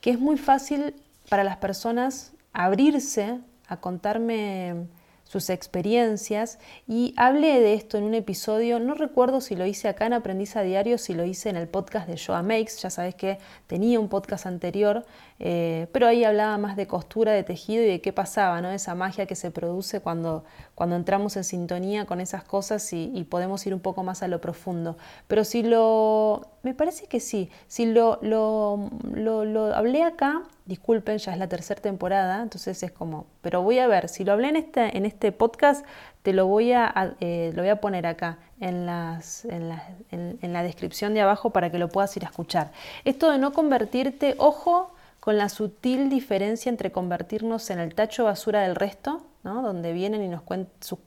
que 0.00 0.10
es 0.10 0.18
muy 0.18 0.36
fácil 0.36 0.94
para 1.28 1.44
las 1.44 1.56
personas 1.56 2.32
abrirse 2.52 3.38
a 3.68 3.76
contarme 3.78 4.86
sus 5.24 5.50
experiencias 5.50 6.58
y 6.86 7.14
hablé 7.16 7.60
de 7.60 7.74
esto 7.74 7.98
en 7.98 8.04
un 8.04 8.14
episodio, 8.14 8.78
no 8.78 8.94
recuerdo 8.94 9.40
si 9.40 9.56
lo 9.56 9.66
hice 9.66 9.88
acá 9.88 10.06
en 10.06 10.12
Aprendiz 10.12 10.54
a 10.56 10.62
Diario, 10.62 10.98
si 10.98 11.14
lo 11.14 11.24
hice 11.24 11.48
en 11.48 11.56
el 11.56 11.66
podcast 11.66 12.06
de 12.06 12.18
Joa 12.18 12.42
Makes, 12.42 12.78
ya 12.80 12.90
sabes 12.90 13.14
que 13.14 13.38
tenía 13.66 13.98
un 13.98 14.08
podcast 14.08 14.46
anterior, 14.46 15.04
eh, 15.40 15.88
pero 15.92 16.06
ahí 16.06 16.24
hablaba 16.24 16.56
más 16.58 16.76
de 16.76 16.86
costura, 16.86 17.32
de 17.32 17.42
tejido 17.42 17.82
y 17.82 17.86
de 17.86 18.00
qué 18.00 18.12
pasaba, 18.12 18.60
¿no? 18.60 18.70
esa 18.70 18.94
magia 18.94 19.26
que 19.26 19.34
se 19.34 19.50
produce 19.50 20.00
cuando, 20.00 20.44
cuando 20.74 20.96
entramos 20.96 21.36
en 21.36 21.44
sintonía 21.44 22.04
con 22.04 22.20
esas 22.20 22.44
cosas 22.44 22.92
y, 22.92 23.24
podemos 23.24 23.66
ir 23.66 23.74
un 23.74 23.80
poco 23.80 24.04
más 24.04 24.22
a 24.22 24.28
lo 24.28 24.40
profundo. 24.40 24.96
Pero 25.26 25.44
si 25.44 25.62
lo, 25.62 26.53
me 26.64 26.74
parece 26.74 27.06
que 27.06 27.20
sí, 27.20 27.50
si 27.68 27.86
lo, 27.86 28.18
lo, 28.22 28.90
lo 29.12 29.74
hablé 29.74 30.02
acá, 30.02 30.42
disculpen, 30.64 31.18
ya 31.18 31.32
es 31.32 31.38
la 31.38 31.48
tercera 31.48 31.80
temporada, 31.80 32.42
entonces 32.42 32.82
es 32.82 32.90
como, 32.90 33.26
pero 33.42 33.62
voy 33.62 33.78
a 33.78 33.86
ver, 33.86 34.08
si 34.08 34.24
lo 34.24 34.32
hablé 34.32 34.48
en 34.48 34.56
este, 34.56 34.96
en 34.96 35.04
este 35.04 35.30
podcast, 35.30 35.84
te 36.22 36.32
lo 36.32 36.46
voy 36.46 36.72
a, 36.72 37.14
eh, 37.20 37.52
lo 37.54 37.62
voy 37.62 37.68
a 37.68 37.80
poner 37.80 38.06
acá 38.06 38.38
en, 38.60 38.86
las, 38.86 39.44
en, 39.44 39.68
la, 39.68 39.86
en, 40.10 40.52
la 40.52 40.62
descripción 40.62 41.12
de 41.12 41.20
abajo 41.20 41.50
para 41.50 41.70
que 41.70 41.78
lo 41.78 41.90
puedas 41.90 42.16
ir 42.16 42.24
a 42.24 42.28
escuchar. 42.28 42.72
Esto 43.04 43.30
de 43.30 43.36
no 43.36 43.52
convertirte, 43.52 44.34
ojo 44.38 44.94
con 45.20 45.36
la 45.36 45.50
sutil 45.50 46.08
diferencia 46.08 46.70
entre 46.70 46.92
convertirnos 46.92 47.68
en 47.68 47.78
el 47.78 47.94
tacho 47.94 48.24
basura 48.24 48.62
del 48.62 48.74
resto, 48.74 49.22
¿no? 49.42 49.60
donde 49.60 49.92
vienen 49.92 50.22
y 50.22 50.28
nos, 50.28 50.42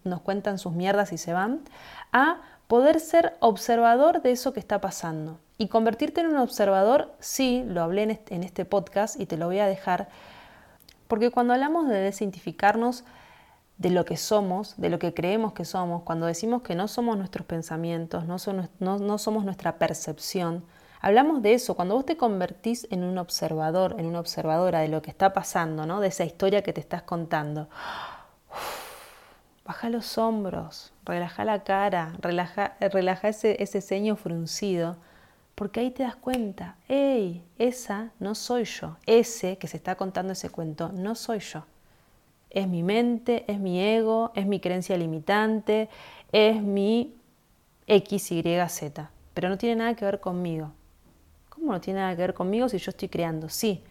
nos 0.03 0.21
cuentan 0.21 0.59
sus 0.59 0.73
mierdas 0.73 1.11
y 1.13 1.17
se 1.17 1.33
van, 1.33 1.61
a 2.13 2.41
poder 2.67 2.99
ser 2.99 3.35
observador 3.39 4.21
de 4.21 4.31
eso 4.31 4.53
que 4.53 4.59
está 4.59 4.79
pasando. 4.81 5.39
Y 5.57 5.69
convertirte 5.69 6.21
en 6.21 6.27
un 6.27 6.37
observador, 6.37 7.13
sí, 7.19 7.63
lo 7.67 7.81
hablé 7.81 8.19
en 8.29 8.43
este, 8.43 8.65
podcast 8.65 9.19
y 9.19 9.25
te 9.25 9.37
lo 9.37 9.47
voy 9.47 9.59
a 9.59 9.65
dejar, 9.65 10.09
porque 11.07 11.31
cuando 11.31 11.53
hablamos 11.53 11.87
de 11.87 11.95
desidentificarnos 11.95 13.03
de 13.77 13.89
lo 13.89 14.05
que 14.05 14.17
somos, 14.17 14.75
de 14.77 14.89
lo 14.89 14.99
que 14.99 15.13
creemos 15.13 15.53
que 15.53 15.65
somos, 15.65 16.03
cuando 16.03 16.25
decimos 16.25 16.61
que 16.61 16.75
no 16.75 16.87
somos 16.87 17.17
nuestros 17.17 17.47
pensamientos, 17.47 18.25
no, 18.25 18.37
no, 18.79 19.17
somos 19.17 19.45
nuestra 19.45 19.79
percepción, 19.79 20.63
hablamos 21.01 21.41
de 21.41 21.53
eso, 21.53 21.75
cuando 21.75 21.95
vos 21.95 22.05
te 22.05 22.17
convertís 22.17 22.87
en 22.91 23.03
un 23.03 23.17
observador, 23.17 23.95
en 23.97 24.05
una 24.05 24.19
observadora 24.19 24.81
de 24.81 24.89
lo 24.89 25.01
que 25.01 25.09
está 25.09 25.33
pasando, 25.33 25.85
¿no? 25.85 26.01
de 26.01 26.09
esa 26.09 26.25
historia 26.25 26.61
que 26.61 26.73
te 26.73 26.81
estás 26.81 27.03
contando. 27.03 27.67
Baja 29.67 29.89
los 29.89 30.17
hombros, 30.17 30.93
relaja 31.05 31.43
la 31.43 31.63
cara, 31.65 32.13
relaja, 32.21 32.77
relaja 32.79 33.27
ese, 33.27 33.61
ese 33.61 33.81
ceño 33.81 34.15
fruncido 34.15 34.95
porque 35.55 35.79
ahí 35.79 35.91
te 35.91 36.03
das 36.03 36.15
cuenta, 36.15 36.75
hey, 36.87 37.43
esa 37.57 38.11
no 38.19 38.33
soy 38.33 38.63
yo, 38.63 38.95
ese 39.07 39.57
que 39.57 39.67
se 39.67 39.77
está 39.77 39.95
contando 39.95 40.33
ese 40.33 40.51
cuento 40.51 40.91
no 40.93 41.15
soy 41.15 41.39
yo. 41.39 41.65
Es 42.51 42.67
mi 42.67 42.83
mente, 42.83 43.43
es 43.47 43.59
mi 43.59 43.81
ego, 43.81 44.31
es 44.35 44.45
mi 44.45 44.59
creencia 44.59 44.95
limitante, 44.97 45.89
es 46.31 46.61
mi 46.61 47.15
X, 47.87 48.31
Y, 48.31 48.43
Z, 48.69 49.09
pero 49.33 49.49
no 49.49 49.57
tiene 49.57 49.77
nada 49.77 49.95
que 49.95 50.05
ver 50.05 50.19
conmigo. 50.19 50.71
¿Cómo 51.49 51.71
no 51.71 51.81
tiene 51.81 52.01
nada 52.01 52.15
que 52.15 52.21
ver 52.21 52.33
conmigo 52.35 52.69
si 52.69 52.77
yo 52.77 52.91
estoy 52.91 53.09
creando? 53.09 53.49
Sí, 53.49 53.81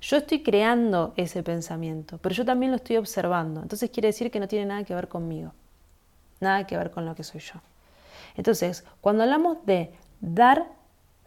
yo 0.00 0.18
estoy 0.18 0.42
creando 0.42 1.14
ese 1.16 1.42
pensamiento, 1.42 2.18
pero 2.18 2.34
yo 2.34 2.44
también 2.44 2.70
lo 2.72 2.76
estoy 2.76 2.96
observando. 2.96 3.62
Entonces 3.62 3.90
quiere 3.90 4.08
decir 4.08 4.30
que 4.30 4.40
no 4.40 4.48
tiene 4.48 4.66
nada 4.66 4.84
que 4.84 4.94
ver 4.94 5.08
conmigo, 5.08 5.52
nada 6.40 6.66
que 6.66 6.76
ver 6.76 6.90
con 6.90 7.06
lo 7.06 7.14
que 7.14 7.24
soy 7.24 7.40
yo. 7.40 7.60
Entonces, 8.36 8.84
cuando 9.00 9.22
hablamos 9.22 9.64
de 9.64 9.92
dar 10.20 10.66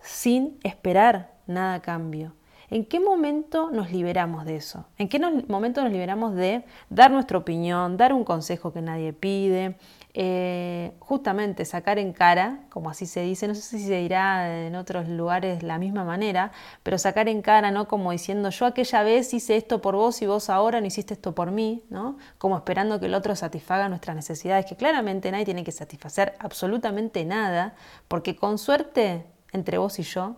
sin 0.01 0.59
esperar 0.63 1.33
nada 1.47 1.75
a 1.75 1.81
cambio, 1.81 2.33
¿En 2.71 2.85
qué 2.85 2.99
momento 2.99 3.71
nos 3.71 3.91
liberamos 3.91 4.45
de 4.45 4.55
eso? 4.55 4.85
¿En 4.97 5.09
qué 5.09 5.19
momento 5.47 5.81
nos 5.83 5.91
liberamos 5.91 6.35
de 6.35 6.63
dar 6.89 7.09
nuestra 7.09 7.37
opinión, 7.39 7.97
dar 7.97 8.13
un 8.13 8.23
consejo 8.23 8.71
que 8.71 8.81
nadie 8.81 9.11
pide, 9.11 9.75
eh, 10.15 10.93
justamente 10.99 11.65
sacar 11.65 11.99
en 11.99 12.13
cara, 12.13 12.61
como 12.69 12.89
así 12.89 13.05
se 13.05 13.21
dice, 13.21 13.47
no 13.47 13.53
sé 13.53 13.61
si 13.61 13.85
se 13.85 13.97
dirá 13.97 14.65
en 14.65 14.75
otros 14.75 15.07
lugares 15.07 15.61
la 15.61 15.77
misma 15.77 16.03
manera, 16.03 16.51
pero 16.81 16.97
sacar 16.97 17.29
en 17.29 17.43
cara, 17.43 17.69
¿no? 17.69 17.87
Como 17.87 18.11
diciendo, 18.11 18.49
yo 18.49 18.65
aquella 18.65 19.03
vez 19.03 19.33
hice 19.35 19.55
esto 19.55 19.81
por 19.81 19.95
vos 19.95 20.21
y 20.23 20.25
vos 20.25 20.49
ahora 20.49 20.81
no 20.81 20.87
hiciste 20.87 21.13
esto 21.13 21.35
por 21.35 21.51
mí, 21.51 21.83
¿no? 21.89 22.17
Como 22.39 22.57
esperando 22.57 22.99
que 22.99 23.05
el 23.05 23.13
otro 23.13 23.35
satisfaga 23.35 23.87
nuestras 23.87 24.15
necesidades, 24.15 24.65
que 24.65 24.75
claramente 24.75 25.31
nadie 25.31 25.45
tiene 25.45 25.63
que 25.63 25.71
satisfacer 25.71 26.33
absolutamente 26.39 27.23
nada, 27.23 27.75
porque 28.07 28.35
con 28.35 28.57
suerte, 28.57 29.25
entre 29.51 29.77
vos 29.77 29.99
y 29.99 30.03
yo, 30.03 30.37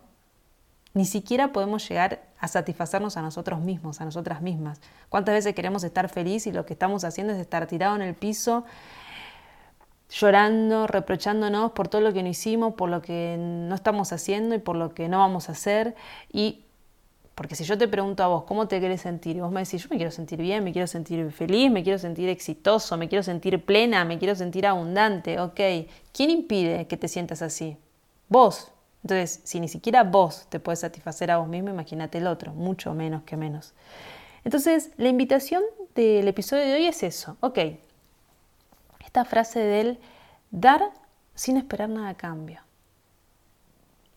ni 0.94 1.06
siquiera 1.06 1.52
podemos 1.52 1.88
llegar 1.88 2.22
a 2.38 2.48
satisfacernos 2.48 3.16
a 3.16 3.22
nosotros 3.22 3.60
mismos, 3.60 4.00
a 4.00 4.04
nosotras 4.04 4.42
mismas. 4.42 4.80
¿Cuántas 5.08 5.34
veces 5.34 5.54
queremos 5.54 5.84
estar 5.84 6.08
feliz 6.08 6.46
y 6.46 6.52
lo 6.52 6.66
que 6.66 6.74
estamos 6.74 7.04
haciendo 7.04 7.32
es 7.32 7.38
estar 7.38 7.66
tirado 7.66 7.96
en 7.96 8.02
el 8.02 8.14
piso, 8.14 8.64
llorando, 10.12 10.86
reprochándonos 10.86 11.72
por 11.72 11.88
todo 11.88 12.00
lo 12.00 12.12
que 12.12 12.22
no 12.22 12.28
hicimos, 12.28 12.74
por 12.74 12.90
lo 12.90 13.02
que 13.02 13.36
no 13.38 13.74
estamos 13.74 14.12
haciendo 14.12 14.54
y 14.54 14.58
por 14.58 14.76
lo 14.76 14.94
que 14.94 15.08
no 15.08 15.18
vamos 15.18 15.48
a 15.48 15.52
hacer? 15.52 15.94
Y 16.32 16.64
porque 17.34 17.56
si 17.56 17.64
yo 17.64 17.78
te 17.78 17.88
pregunto 17.88 18.22
a 18.22 18.26
vos, 18.26 18.44
¿cómo 18.44 18.68
te 18.68 18.78
querés 18.80 19.00
sentir? 19.00 19.36
Y 19.36 19.40
vos 19.40 19.50
me 19.50 19.64
decís, 19.64 19.82
yo 19.82 19.88
me 19.90 19.96
quiero 19.96 20.10
sentir 20.10 20.38
bien, 20.40 20.62
me 20.62 20.72
quiero 20.72 20.86
sentir 20.86 21.32
feliz, 21.32 21.70
me 21.70 21.82
quiero 21.82 21.98
sentir 21.98 22.28
exitoso, 22.28 22.96
me 22.98 23.08
quiero 23.08 23.22
sentir 23.22 23.64
plena, 23.64 24.04
me 24.04 24.18
quiero 24.18 24.34
sentir 24.34 24.66
abundante. 24.66 25.40
Ok, 25.40 25.60
¿quién 26.12 26.30
impide 26.30 26.86
que 26.86 26.96
te 26.98 27.08
sientas 27.08 27.40
así? 27.40 27.78
Vos, 28.28 28.70
entonces, 29.02 29.40
si 29.44 29.60
ni 29.60 29.68
siquiera 29.68 30.04
vos 30.04 30.46
te 30.48 30.60
puedes 30.60 30.80
satisfacer 30.80 31.30
a 31.30 31.38
vos 31.38 31.48
mismo, 31.48 31.70
imagínate 31.70 32.18
el 32.18 32.26
otro, 32.26 32.52
mucho 32.52 32.94
menos 32.94 33.22
que 33.22 33.36
menos. 33.36 33.72
Entonces, 34.44 34.90
la 34.96 35.08
invitación 35.08 35.62
del 35.94 36.28
episodio 36.28 36.64
de 36.64 36.74
hoy 36.74 36.86
es 36.86 37.02
eso. 37.02 37.36
Ok, 37.40 37.58
esta 39.12 39.26
frase 39.26 39.60
del 39.60 40.00
dar 40.50 40.90
sin 41.34 41.58
esperar 41.58 41.90
nada 41.90 42.08
a 42.08 42.14
cambio. 42.14 42.62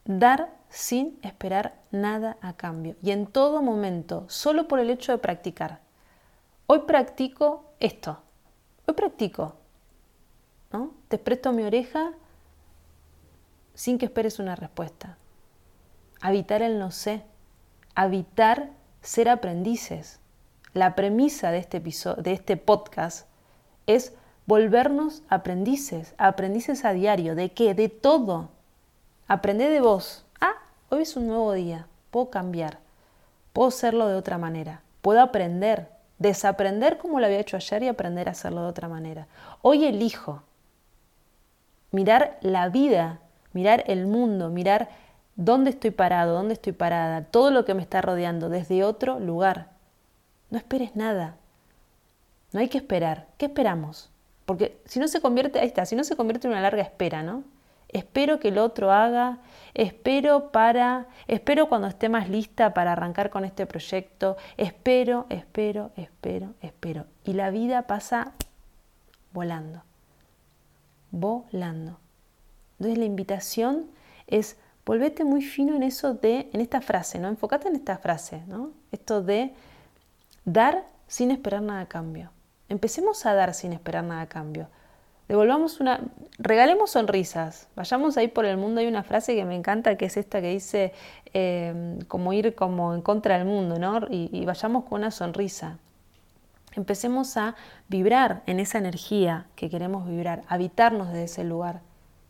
Dar 0.05 0.55
sin 0.69 1.19
esperar 1.21 1.75
nada 1.91 2.37
a 2.39 2.53
cambio. 2.53 2.95
Y 3.01 3.11
en 3.11 3.27
todo 3.27 3.61
momento, 3.61 4.23
solo 4.29 4.69
por 4.69 4.79
el 4.79 4.89
hecho 4.89 5.11
de 5.11 5.17
practicar. 5.17 5.81
Hoy 6.65 6.83
practico 6.87 7.73
esto. 7.81 8.21
Hoy 8.85 8.93
practico. 8.93 9.57
¿no? 10.71 10.93
Te 11.09 11.17
presto 11.17 11.51
mi 11.51 11.63
oreja 11.63 12.13
sin 13.73 13.97
que 13.97 14.05
esperes 14.05 14.39
una 14.39 14.55
respuesta. 14.55 15.17
Habitar 16.21 16.61
el 16.61 16.79
no 16.79 16.91
sé, 16.91 17.25
habitar 17.95 18.69
ser 19.01 19.27
aprendices. 19.27 20.21
La 20.71 20.95
premisa 20.95 21.51
de 21.51 21.57
este, 21.57 21.77
episodio, 21.77 22.23
de 22.23 22.31
este 22.31 22.55
podcast 22.55 23.27
es 23.87 24.13
volvernos 24.45 25.23
aprendices, 25.29 26.13
aprendices 26.17 26.85
a 26.85 26.93
diario. 26.93 27.35
¿De 27.35 27.51
qué? 27.51 27.73
De 27.73 27.89
todo. 27.89 28.49
Aprende 29.27 29.69
de 29.69 29.81
vos. 29.81 30.25
Ah, 30.39 30.55
hoy 30.89 31.03
es 31.03 31.15
un 31.15 31.27
nuevo 31.27 31.53
día. 31.53 31.87
Puedo 32.11 32.29
cambiar. 32.29 32.79
Puedo 33.53 33.69
hacerlo 33.69 34.07
de 34.07 34.15
otra 34.15 34.37
manera. 34.37 34.81
Puedo 35.01 35.21
aprender. 35.21 35.89
Desaprender 36.17 36.97
como 36.97 37.19
lo 37.19 37.25
había 37.25 37.39
hecho 37.39 37.57
ayer 37.57 37.83
y 37.83 37.87
aprender 37.87 38.29
a 38.29 38.31
hacerlo 38.31 38.61
de 38.61 38.67
otra 38.67 38.87
manera. 38.87 39.27
Hoy 39.61 39.85
elijo 39.85 40.43
mirar 41.91 42.37
la 42.41 42.69
vida 42.69 43.19
mirar 43.55 43.85
el 43.87 44.05
mundo, 44.05 44.49
mirar 44.49 44.89
dónde 45.37 45.69
estoy 45.69 45.91
parado, 45.91 46.33
dónde 46.33 46.53
estoy 46.53 46.73
parada, 46.73 47.23
todo 47.23 47.51
lo 47.51 47.63
que 47.63 47.73
me 47.73 47.81
está 47.81 48.01
rodeando 48.01 48.49
desde 48.49 48.83
otro 48.83 49.17
lugar. 49.19 49.69
No 50.49 50.57
esperes 50.57 50.95
nada. 50.95 51.37
No 52.51 52.59
hay 52.59 52.67
que 52.67 52.77
esperar. 52.77 53.27
¿Qué 53.37 53.45
esperamos? 53.45 54.11
Porque 54.45 54.79
si 54.85 54.99
no 54.99 55.07
se 55.07 55.21
convierte, 55.21 55.59
ahí 55.59 55.67
está, 55.67 55.85
si 55.85 55.95
no 55.95 56.03
se 56.03 56.15
convierte 56.15 56.47
en 56.47 56.53
una 56.53 56.61
larga 56.61 56.81
espera, 56.81 57.23
¿no? 57.23 57.43
Espero 57.89 58.39
que 58.39 58.49
el 58.49 58.57
otro 58.57 58.91
haga, 58.91 59.39
espero 59.73 60.51
para, 60.51 61.07
espero 61.27 61.69
cuando 61.69 61.87
esté 61.87 62.09
más 62.09 62.29
lista 62.29 62.73
para 62.73 62.91
arrancar 62.91 63.29
con 63.29 63.45
este 63.45 63.65
proyecto, 63.65 64.37
espero, 64.57 65.27
espero, 65.29 65.91
espero, 65.95 66.53
espero. 66.61 67.05
Y 67.23 67.33
la 67.33 67.51
vida 67.51 67.83
pasa 67.83 68.33
volando, 69.31 69.83
volando. 71.11 71.99
Entonces 72.73 72.97
la 72.97 73.05
invitación 73.05 73.85
es 74.27 74.57
volvete 74.85 75.23
muy 75.23 75.41
fino 75.41 75.75
en 75.75 75.83
eso 75.83 76.13
de, 76.13 76.49
en 76.53 76.61
esta 76.61 76.81
frase, 76.81 77.19
¿no? 77.19 77.27
Enfócate 77.27 77.67
en 77.67 77.75
esta 77.75 77.97
frase, 77.97 78.43
¿no? 78.47 78.71
Esto 78.91 79.21
de 79.21 79.53
dar 80.43 80.85
sin 81.07 81.31
esperar 81.31 81.61
nada 81.61 81.81
a 81.81 81.87
cambio. 81.87 82.34
Empecemos 82.69 83.25
a 83.25 83.33
dar 83.33 83.53
sin 83.53 83.73
esperar 83.73 84.03
nada 84.03 84.21
a 84.21 84.27
cambio. 84.27 84.67
Devolvamos 85.27 85.79
una, 85.79 86.01
regalemos 86.37 86.91
sonrisas. 86.91 87.67
Vayamos 87.75 88.15
ahí 88.17 88.27
por 88.27 88.45
el 88.45 88.57
mundo. 88.57 88.81
Hay 88.81 88.87
una 88.87 89.03
frase 89.03 89.35
que 89.35 89.45
me 89.45 89.55
encanta 89.55 89.97
que 89.97 90.05
es 90.05 90.17
esta 90.17 90.39
que 90.39 90.49
dice 90.49 90.93
em, 91.33 91.99
como 92.01 92.31
ir 92.33 92.53
como 92.53 92.93
en 92.93 93.01
contra 93.01 93.37
del 93.37 93.47
mundo, 93.47 93.79
¿no? 93.79 94.01
Y, 94.09 94.45
vayamos 94.45 94.85
con 94.85 94.99
una 94.99 95.11
sonrisa. 95.11 95.79
Empecemos 96.75 97.37
a 97.37 97.55
vibrar 97.87 98.43
en 98.45 98.59
esa 98.59 98.77
energía 98.77 99.47
que 99.55 99.69
queremos 99.69 100.07
vibrar, 100.07 100.43
habitarnos 100.47 101.07
desde 101.07 101.23
ese 101.23 101.43
lugar. 101.43 101.81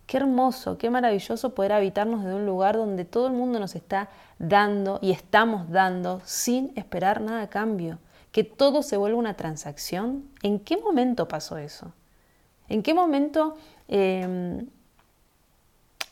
Qué 0.05 0.17
hermoso, 0.17 0.77
qué 0.77 0.89
maravilloso 0.89 1.55
poder 1.55 1.73
habitarnos 1.73 2.23
de 2.23 2.35
un 2.35 2.45
lugar 2.45 2.77
donde 2.77 3.05
todo 3.05 3.27
el 3.27 3.33
mundo 3.33 3.59
nos 3.59 3.75
está 3.75 4.09
dando 4.37 4.99
y 5.01 5.11
estamos 5.11 5.69
dando 5.71 6.21
sin 6.23 6.71
esperar 6.75 7.21
nada 7.21 7.41
a 7.41 7.49
cambio. 7.49 7.97
Que 8.35 8.43
todo 8.43 8.83
se 8.83 8.97
vuelva 8.97 9.17
una 9.17 9.35
transacción. 9.37 10.29
¿En 10.43 10.59
qué 10.59 10.75
momento 10.75 11.29
pasó 11.29 11.57
eso? 11.57 11.93
¿En 12.67 12.83
qué 12.83 12.93
momento 12.93 13.55
em, 13.87 14.67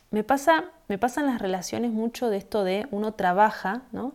me, 0.09 0.23
pasa, 0.23 0.71
me 0.87 0.97
pasan 0.97 1.25
las 1.25 1.41
relaciones 1.41 1.91
mucho 1.91 2.29
de 2.29 2.37
esto 2.37 2.63
de 2.63 2.87
uno 2.91 3.13
trabaja 3.13 3.81
¿no? 3.91 4.13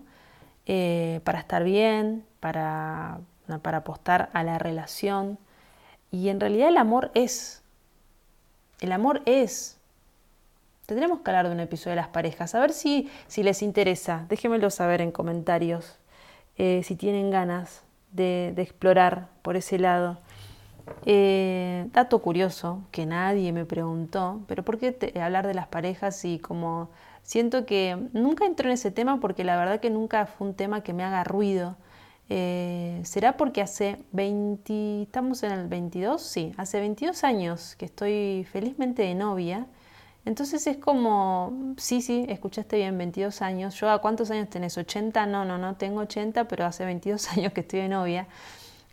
Eh, 0.64 1.20
para 1.24 1.38
estar 1.38 1.64
bien, 1.64 2.24
para, 2.40 3.20
para 3.60 3.76
apostar 3.76 4.30
a 4.32 4.42
la 4.42 4.58
relación. 4.58 5.36
Y 6.10 6.30
en 6.30 6.40
realidad 6.40 6.70
el 6.70 6.78
amor 6.78 7.10
es 7.12 7.62
el 8.80 8.92
amor 8.92 9.20
es. 9.26 9.76
Tendremos 10.86 11.20
que 11.20 11.30
hablar 11.30 11.48
de 11.48 11.52
un 11.52 11.60
episodio 11.60 11.90
de 11.90 11.96
las 11.96 12.08
parejas, 12.08 12.54
a 12.54 12.60
ver 12.60 12.72
si, 12.72 13.10
si 13.26 13.42
les 13.42 13.60
interesa. 13.60 14.24
Déjenmelo 14.30 14.70
saber 14.70 15.02
en 15.02 15.12
comentarios 15.12 15.98
eh, 16.56 16.80
si 16.84 16.96
tienen 16.96 17.30
ganas 17.30 17.82
de, 18.12 18.54
explorar 18.56 19.28
por 19.42 19.56
ese 19.56 19.78
lado. 19.78 20.18
Eh, 21.04 21.86
dato 21.92 22.20
curioso 22.20 22.82
que 22.90 23.04
nadie 23.04 23.52
me 23.52 23.66
preguntó, 23.66 24.40
pero 24.46 24.64
¿por 24.64 24.78
qué 24.78 25.12
hablar 25.20 25.46
de 25.46 25.54
las 25.54 25.68
parejas 25.68 26.24
y 26.24 26.38
como 26.38 26.90
siento 27.28 27.66
que 27.66 28.08
nunca 28.14 28.46
entro 28.46 28.68
en 28.68 28.72
ese 28.72 28.90
tema 28.90 29.20
porque 29.20 29.44
la 29.44 29.58
verdad 29.58 29.80
que 29.80 29.90
nunca 29.90 30.24
fue 30.24 30.48
un 30.48 30.54
tema 30.54 30.82
que 30.82 30.94
me 30.94 31.04
haga 31.04 31.24
ruido. 31.24 31.76
Eh, 32.30 33.00
¿Será 33.04 33.36
porque 33.36 33.60
hace 33.60 33.98
20, 34.12 35.02
estamos 35.02 35.42
en 35.42 35.52
el 35.52 35.68
22? 35.68 36.22
Sí, 36.22 36.54
hace 36.56 36.80
22 36.80 37.24
años 37.24 37.76
que 37.76 37.84
estoy 37.84 38.46
felizmente 38.50 39.02
de 39.02 39.14
novia. 39.14 39.66
Entonces 40.28 40.66
es 40.66 40.76
como, 40.76 41.74
sí, 41.78 42.02
sí, 42.02 42.26
escuchaste 42.28 42.76
bien, 42.76 42.98
22 42.98 43.40
años. 43.40 43.74
Yo, 43.76 43.88
¿a 43.88 43.98
cuántos 44.02 44.30
años 44.30 44.50
tenés? 44.50 44.76
¿80? 44.76 45.26
No, 45.26 45.46
no, 45.46 45.56
no, 45.56 45.76
tengo 45.76 46.00
80, 46.00 46.46
pero 46.48 46.66
hace 46.66 46.84
22 46.84 47.32
años 47.38 47.54
que 47.54 47.62
estoy 47.62 47.80
de 47.80 47.88
novia. 47.88 48.26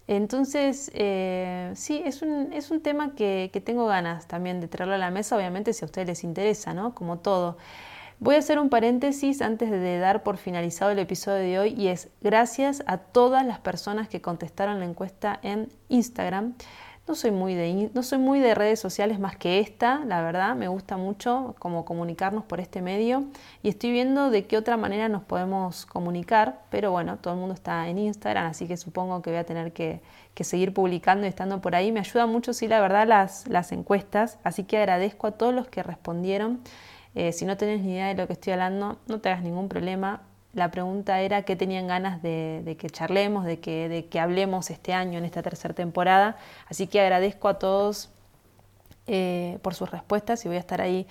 Entonces, 0.08 0.89
eh, 0.94 1.74
sí, 1.75 2.01
es 2.06 2.22
un, 2.22 2.54
es 2.54 2.72
un 2.72 2.80
tema 2.80 3.15
que, 3.15 3.50
que 3.51 3.60
tengo 3.60 3.86
ganas 3.86 4.27
también 4.30 4.62
de 4.62 4.70
traerlo 4.70 4.96
a 4.96 4.98
la 4.98 5.12
mesa, 5.12 5.36
obviamente 5.36 5.74
si 5.74 5.84
a 5.84 5.88
ustedes 5.88 6.08
les 6.08 6.24
interesa, 6.24 6.74
¿no? 6.74 6.96
Como 6.96 7.18
todo. 7.18 7.58
Voy 8.20 8.36
a 8.36 8.39
hacer 8.39 8.58
un 8.58 8.70
paréntesis 8.70 9.42
antes 9.42 9.70
de 9.70 10.00
dar 10.00 10.24
por 10.24 10.38
finalizado 10.38 10.92
el 10.92 11.00
episodio 11.00 11.39
de 11.39 11.60
hoy 11.60 11.75
y 11.77 11.89
es 11.89 12.08
gracias 12.22 12.82
a 12.88 12.98
todas 12.98 13.46
las 13.46 13.60
personas 13.60 14.08
que 14.08 14.22
contestaron 14.22 14.80
la 14.80 14.86
encuesta 14.86 15.38
en 15.44 15.68
Instagram. 15.89 16.54
No 17.07 17.13
soy 17.13 17.29
muy 17.29 17.53
de, 17.53 17.91
no 17.93 18.01
soy 18.01 18.17
muy 18.17 18.39
de 18.39 18.55
redes 18.55 18.79
sociales 18.79 19.19
más 19.19 19.38
que 19.38 19.59
esta, 19.59 20.03
la 20.05 20.24
verdad, 20.24 20.55
me 20.55 20.67
gusta 20.67 20.97
mucho 20.97 21.53
como 21.59 21.85
comunicarnos 21.85 22.43
por 22.45 22.59
este 22.59 22.81
medio 22.81 23.25
y 23.62 23.69
estoy 23.69 23.91
viendo 23.91 24.31
de 24.31 24.47
qué 24.47 24.57
otra 24.57 24.75
manera 24.75 25.07
nos 25.07 25.21
podemos 25.21 25.85
comunicar, 25.85 26.63
pero 26.71 26.89
bueno, 26.89 27.17
todo 27.17 27.35
el 27.35 27.39
mundo 27.39 27.53
está 27.53 27.88
en 27.89 28.00
Instagram, 28.00 28.47
así 28.47 28.67
que 28.67 28.75
supongo 28.75 29.21
que 29.21 29.29
voy 29.29 29.38
a 29.38 29.43
tener 29.43 29.71
que, 29.71 30.01
seguir 30.41 30.74
publicando 30.74 31.27
y 31.27 31.29
estando 31.29 31.62
por 31.62 31.75
ahí. 31.75 31.91
Me 31.91 32.00
ayuda 32.00 32.25
mucho, 32.25 32.53
sí, 32.53 32.67
la 32.67 32.81
verdad, 32.81 33.07
las, 33.07 33.47
las 33.47 33.71
encuestas, 33.71 34.39
así 34.43 34.63
que 34.63 34.77
agradezco 34.77 35.27
a 35.27 35.31
todos 35.31 35.53
los 35.53 35.67
que 35.67 35.83
respondieron. 35.83 36.62
Eh, 37.13 37.33
si 37.33 37.45
no 37.45 37.55
tenés 37.55 37.81
ni 37.81 37.93
idea 37.93 38.07
de 38.07 38.15
lo 38.15 38.25
que 38.25 38.33
estoy 38.33 38.53
hablando, 38.53 38.97
no 39.07 39.21
te 39.21 39.29
hagas 39.29 39.43
ningún 39.43 39.69
problema. 39.69 40.24
La 40.55 40.71
pregunta 40.71 41.21
era 41.21 41.43
qué 41.43 41.55
tenían 41.55 41.85
ganas 41.85 42.21
de, 42.24 42.75
que 42.79 42.89
charlemos, 42.89 43.45
de 43.45 43.59
que, 43.59 44.19
hablemos 44.19 44.71
este 44.71 44.93
año 44.93 45.19
en 45.19 45.25
esta 45.25 45.43
tercera 45.43 45.74
temporada. 45.74 46.38
Así 46.67 46.88
que 46.88 47.01
agradezco 47.01 47.50
a 47.50 47.59
todos 47.59 48.09
eh, 49.05 49.59
por 49.62 49.75
sus 49.75 49.91
respuestas 49.91 50.43
y 50.45 50.47
voy 50.47 50.57
a 50.57 50.62
estar 50.62 50.81
ahí 50.81 51.05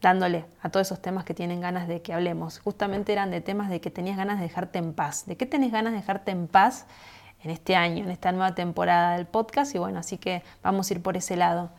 dándole 0.00 0.44
a 0.62 0.70
todos 0.70 0.86
esos 0.86 1.00
temas 1.00 1.24
que 1.24 1.34
tienen 1.34 1.60
ganas 1.60 1.86
de 1.88 2.00
que 2.02 2.12
hablemos. 2.12 2.58
Justamente 2.58 3.12
eran 3.12 3.30
de 3.30 3.40
temas 3.40 3.68
de 3.68 3.80
que 3.80 3.90
tenías 3.90 4.16
ganas 4.16 4.38
de 4.38 4.44
dejarte 4.44 4.78
en 4.78 4.94
paz. 4.94 5.26
¿De 5.26 5.36
qué 5.36 5.46
tenés 5.46 5.72
ganas 5.72 5.92
de 5.92 5.98
dejarte 5.98 6.30
en 6.30 6.46
paz 6.46 6.86
en 7.42 7.50
este 7.50 7.76
año, 7.76 8.04
en 8.04 8.10
esta 8.10 8.32
nueva 8.32 8.54
temporada 8.54 9.16
del 9.16 9.26
podcast? 9.26 9.74
Y 9.74 9.78
bueno, 9.78 9.98
así 9.98 10.16
que 10.16 10.42
vamos 10.62 10.90
a 10.90 10.94
ir 10.94 11.02
por 11.02 11.16
ese 11.16 11.36
lado. 11.36 11.70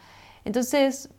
Entonces, 0.45 1.09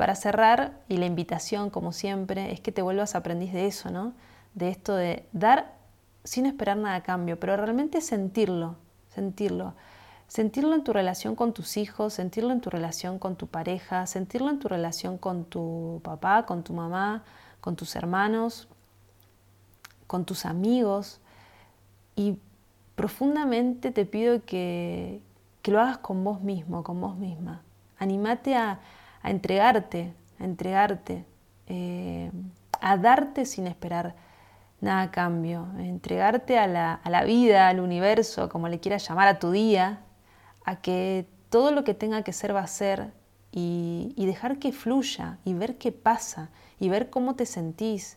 para 0.00 0.14
cerrar, 0.14 0.80
y 0.88 0.96
la 0.96 1.04
invitación, 1.04 1.68
como 1.68 1.92
siempre, 1.92 2.52
es 2.52 2.60
que 2.62 2.72
te 2.72 2.80
vuelvas 2.80 3.14
aprendiz 3.14 3.52
de 3.52 3.66
eso, 3.66 3.90
¿no? 3.90 4.14
De 4.54 4.70
esto 4.70 4.96
de 4.96 5.26
dar 5.32 5.74
sin 6.24 6.46
esperar 6.46 6.78
nada 6.78 6.94
a 6.96 7.02
cambio, 7.02 7.38
pero 7.38 7.54
realmente 7.54 8.00
sentirlo, 8.00 8.76
sentirlo. 9.10 9.74
Sentirlo 10.26 10.74
en 10.74 10.84
tu 10.84 10.94
relación 10.94 11.36
con 11.36 11.52
tus 11.52 11.76
hijos, 11.76 12.14
sentirlo 12.14 12.50
en 12.50 12.62
tu 12.62 12.70
relación 12.70 13.18
con 13.18 13.36
tu 13.36 13.46
pareja, 13.48 14.06
sentirlo 14.06 14.48
en 14.48 14.58
tu 14.58 14.68
relación 14.68 15.18
con 15.18 15.44
tu 15.44 16.00
papá, 16.02 16.46
con 16.46 16.62
tu 16.62 16.72
mamá, 16.72 17.22
con 17.60 17.76
tus 17.76 17.94
hermanos, 17.94 18.68
con 20.06 20.24
tus 20.24 20.46
amigos. 20.46 21.20
Y 22.16 22.38
profundamente 22.94 23.90
te 23.90 24.06
pido 24.06 24.46
que, 24.46 25.20
lo 25.64 25.78
hagas 25.78 25.98
con 25.98 26.24
vos 26.24 26.40
mismo, 26.40 26.84
con 26.84 27.02
vos 27.02 27.18
misma. 27.18 27.60
Anímate 27.98 28.56
a, 28.56 28.80
entregarte, 29.28 30.14
a 30.38 30.44
entregarte, 30.44 31.26
eh, 31.66 32.32
a 32.80 32.96
darte 32.96 33.44
sin 33.44 33.66
esperar 33.66 34.14
nada 34.80 35.02
a 35.02 35.10
cambio, 35.10 35.68
a 35.76 35.84
entregarte 35.84 36.58
a 36.58 36.66
la, 36.66 36.94
a 36.94 37.10
la 37.10 37.24
vida, 37.24 37.68
al 37.68 37.80
universo, 37.80 38.48
como 38.48 38.68
le 38.68 38.80
quieras 38.80 39.06
llamar, 39.06 39.28
a 39.28 39.38
tu 39.38 39.50
día, 39.50 40.00
a 40.64 40.76
que 40.76 41.26
todo 41.50 41.70
lo 41.72 41.84
que 41.84 41.92
tenga 41.92 42.22
que 42.22 42.32
ser 42.32 42.54
va 42.54 42.60
a 42.60 42.66
ser 42.66 43.12
y, 43.52 44.14
dejar 44.16 44.58
que 44.58 44.72
fluya 44.72 45.38
y 45.44 45.54
ver 45.54 45.76
qué 45.76 45.92
pasa 45.92 46.50
y 46.78 46.88
ver 46.88 47.10
cómo 47.10 47.34
te 47.34 47.46
sentís, 47.46 48.16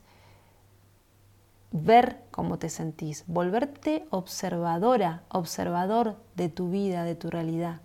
ver 1.72 2.20
cómo 2.32 2.60
te 2.60 2.70
sentís, 2.70 3.24
volverte 3.28 4.06
observadora, 4.12 5.24
observador 5.30 6.18
de 6.36 6.50
tu 6.50 6.70
vida, 6.70 7.04
de 7.04 7.16
tu 7.16 7.30
realidad. 7.30 7.82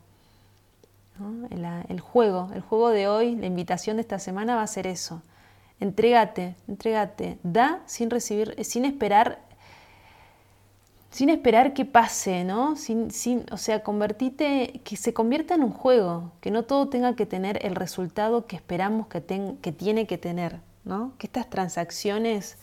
El, 1.89 2.01
juego, 2.01 2.51
el 2.55 2.61
juego 2.61 2.91
de 2.91 3.09
hoy, 3.09 3.37
la 3.37 3.47
invitación 3.47 3.97
de 3.97 4.03
esta 4.03 4.19
semana 4.19 4.57
va 4.57 4.63
a 4.63 4.67
ser 4.67 4.87
eso. 4.87 5.23
Entrégate, 5.81 6.55
entrégate, 6.69 7.39
da 7.43 7.83
sin 7.87 8.11
recibir, 8.11 8.55
sin 8.65 8.85
esperar 8.85 9.41
sin 11.11 11.31
esperar 11.31 11.73
que 11.73 11.85
pase, 11.85 12.45
¿no? 12.45 12.77
Sin, 12.77 13.11
sin, 13.11 13.47
o 13.51 13.57
sea, 13.57 13.83
convertite, 13.83 14.83
que 14.85 14.97
se 14.97 15.15
convierta 15.15 15.55
en 15.55 15.63
un 15.63 15.73
juego, 15.73 16.33
que 16.41 16.51
no 16.51 16.65
todo 16.65 16.89
tenga 16.89 17.17
que 17.17 17.25
tener 17.25 17.65
el 17.65 17.75
resultado 17.75 18.47
que 18.47 18.57
esperamos 18.57 19.07
que, 19.07 19.23
que 19.61 19.73
tiene 19.73 20.07
que 20.07 20.19
tener, 20.19 20.61
¿no? 20.85 21.15
Que 21.19 21.27
estas 21.27 21.49
transacciones 21.49 22.59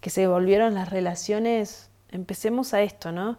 que 0.00 0.10
se 0.10 0.26
volvieron 0.26 0.74
las 0.74 0.88
relaciones, 0.90 1.90
empecemos 2.10 2.72
a 2.74 2.82
esto, 2.82 3.12
¿no? 3.12 3.36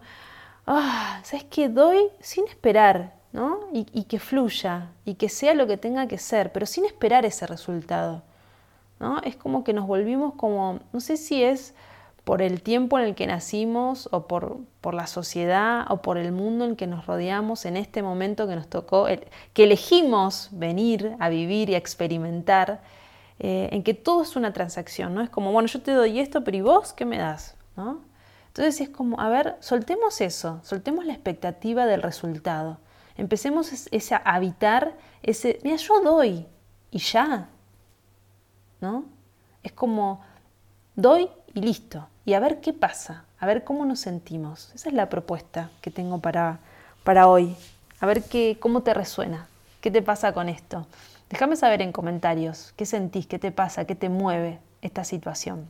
Ah, 0.66 1.20
¿sabes 1.24 1.44
qué? 1.50 1.68
Doy 1.68 2.08
sin 2.20 2.46
esperar, 2.46 3.15
Y, 3.72 4.04
que 4.04 4.18
fluya, 4.18 4.88
y 5.04 5.14
que 5.14 5.28
sea 5.28 5.54
lo 5.54 5.66
que 5.66 5.76
tenga 5.76 6.06
que 6.06 6.18
ser, 6.18 6.52
pero 6.52 6.64
sin 6.64 6.84
esperar 6.84 7.26
ese 7.26 7.46
resultado, 7.46 8.22
¿no? 8.98 9.20
Es 9.22 9.36
como 9.36 9.62
que 9.62 9.72
nos 9.74 9.86
volvimos 9.86 10.34
como, 10.34 10.80
no 10.92 11.00
sé 11.00 11.16
si 11.16 11.42
es 11.42 11.74
por 12.24 12.40
el 12.40 12.62
tiempo 12.62 12.98
en 12.98 13.04
el 13.04 13.14
que 13.14 13.26
nacimos 13.26 14.08
o 14.10 14.26
por, 14.26 14.58
la 14.92 15.06
sociedad 15.06 15.84
o 15.90 16.00
por 16.00 16.16
el 16.16 16.32
mundo 16.32 16.64
en 16.64 16.76
que 16.76 16.86
nos 16.86 17.06
rodeamos 17.06 17.66
en 17.66 17.76
este 17.76 18.02
momento 18.02 18.48
que 18.48 18.56
nos 18.56 18.68
tocó, 18.68 19.06
que 19.52 19.64
elegimos 19.64 20.48
venir 20.52 21.16
a 21.18 21.28
vivir 21.28 21.70
y 21.70 21.74
a 21.74 21.78
experimentar, 21.78 22.80
eh, 23.38 23.68
en 23.72 23.82
que 23.82 23.92
todo 23.94 24.22
es 24.22 24.34
una 24.36 24.52
transacción, 24.52 25.14
¿no? 25.14 25.20
Es 25.20 25.28
como, 25.28 25.52
bueno, 25.52 25.68
yo 25.68 25.82
te 25.82 25.90
doy 25.92 26.20
esto, 26.20 26.42
pero 26.42 26.56
¿y 26.56 26.60
vos 26.62 26.92
qué 26.94 27.04
me 27.04 27.18
das? 27.18 27.56
¿no? 27.76 28.00
Entonces 28.48 28.80
es 28.80 28.88
como, 28.88 29.20
a 29.20 29.28
ver, 29.28 29.56
soltemos 29.60 30.20
eso, 30.20 30.60
soltemos 30.62 31.04
la 31.04 31.12
expectativa 31.12 31.84
del 31.84 32.02
resultado. 32.02 32.78
Empecemos 33.16 33.88
a 34.10 34.16
habitar 34.16 34.94
ese, 35.22 35.58
mira, 35.62 35.76
yo 35.76 36.00
doy 36.00 36.46
y 36.90 36.98
ya, 36.98 37.48
¿no? 38.80 39.04
Es 39.62 39.72
como, 39.72 40.20
doy 40.94 41.28
y 41.54 41.60
listo 41.60 42.06
y 42.24 42.34
a 42.34 42.40
ver 42.40 42.60
qué 42.60 42.72
pasa, 42.72 43.24
a 43.38 43.46
ver 43.46 43.64
cómo 43.64 43.84
nos 43.84 44.00
sentimos. 44.00 44.72
Esa 44.74 44.88
es 44.88 44.94
la 44.94 45.08
propuesta 45.08 45.70
que 45.80 45.90
tengo 45.90 46.20
para, 46.20 46.60
para 47.04 47.28
hoy. 47.28 47.56
A 48.00 48.06
ver 48.06 48.22
qué, 48.22 48.58
cómo 48.60 48.82
te 48.82 48.92
resuena, 48.92 49.48
qué 49.80 49.90
te 49.90 50.02
pasa 50.02 50.32
con 50.32 50.48
esto. 50.48 50.86
Déjame 51.30 51.56
saber 51.56 51.82
en 51.82 51.92
comentarios 51.92 52.72
qué 52.76 52.84
sentís, 52.84 53.26
qué 53.26 53.38
te 53.38 53.50
pasa, 53.50 53.86
qué 53.86 53.94
te 53.94 54.08
mueve 54.08 54.58
esta 54.82 55.04
situación. 55.04 55.68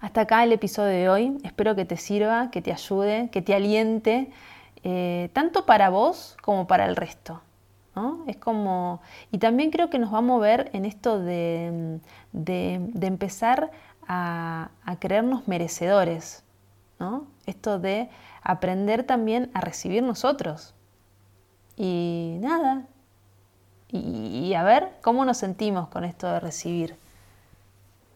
Hasta 0.00 0.22
acá 0.22 0.44
el 0.44 0.52
episodio 0.52 0.90
de 0.90 1.08
hoy. 1.08 1.38
Espero 1.44 1.74
que 1.74 1.84
te 1.84 1.96
sirva, 1.96 2.50
que 2.50 2.60
te 2.60 2.72
ayude, 2.72 3.30
que 3.30 3.42
te 3.42 3.54
aliente, 3.54 4.30
eh, 4.84 5.30
tanto 5.32 5.66
para 5.66 5.88
vos 5.88 6.36
como 6.42 6.66
para 6.66 6.86
el 6.86 6.96
resto. 6.96 7.40
Es 8.26 8.36
como, 8.38 9.00
y 9.30 9.38
también 9.38 9.70
creo 9.70 9.88
que 9.88 10.00
nos 10.00 10.12
va 10.12 10.18
a 10.18 10.20
mover 10.20 10.68
en 10.72 10.84
esto 10.84 11.20
de, 11.20 12.00
de, 12.32 12.78
de 12.80 13.06
empezar 13.06 13.70
a, 14.08 14.70
creernos 14.98 15.46
merecedores, 15.48 16.42
¿no? 16.98 17.26
Esto 17.46 17.78
de 17.78 18.10
aprender 18.42 19.04
también 19.04 19.50
a 19.54 19.60
recibir 19.60 20.02
nosotros. 20.02 20.74
Y 21.76 22.38
nada, 22.40 22.86
y, 23.88 24.54
a 24.54 24.62
ver 24.62 24.92
cómo 25.02 25.24
nos 25.24 25.38
sentimos 25.38 25.88
con 25.88 26.04
esto 26.04 26.28
de 26.28 26.40
recibir, 26.40 26.96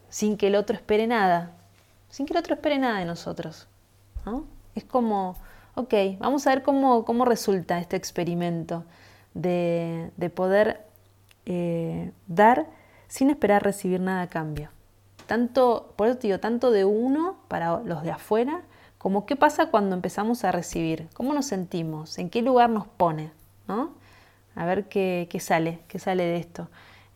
sin 0.09 0.37
que 0.37 0.49
el 0.49 0.57
otro 0.57 0.77
espere 0.77 1.07
nada, 1.07 1.53
sin 2.09 2.27
que 2.27 2.33
el 2.33 2.39
otro 2.39 2.55
espere 2.55 2.79
nada 2.79 2.99
de 2.99 3.05
nosotros. 3.05 3.69
¿no? 4.25 4.45
Es 4.75 4.85
como, 4.85 5.37
ok, 5.79 6.19
vamos 6.19 6.47
a 6.47 6.51
ver 6.51 6.63
cómo, 6.63 7.05
cómo 7.05 7.25
resulta 7.25 7.79
este 7.79 7.97
experimento 7.97 8.85
de, 9.35 10.11
poder 10.35 10.87
eh, 11.47 12.13
dar 12.27 12.67
sin 13.09 13.31
esperar 13.31 13.63
recibir 13.63 14.01
nada 14.01 14.23
a 14.23 14.27
cambio 14.29 14.71
tanto, 15.29 15.93
por 15.95 16.09
eso 16.09 16.17
te 16.17 16.27
digo, 16.27 16.41
tanto 16.41 16.73
de 16.73 16.85
uno 16.87 17.37
para 17.49 17.81
los 17.81 18.03
de 18.03 18.11
afuera, 18.11 18.63
como 18.97 19.27
qué 19.27 19.37
pasa 19.37 19.67
cuando 19.67 19.95
empezamos 19.95 20.43
a 20.43 20.51
recibir, 20.51 21.07
cómo 21.13 21.35
nos 21.35 21.47
sentimos, 21.47 22.19
en 22.19 22.31
qué 22.31 22.43
lugar 22.43 22.71
nos 22.71 22.89
pone, 22.89 23.31
¿no? 23.69 23.93
A 24.57 24.65
ver 24.65 24.89
qué, 24.89 25.29
sale, 25.39 25.81
qué 25.87 25.99
sale 26.01 26.25
de 26.25 26.39
esto. 26.39 26.69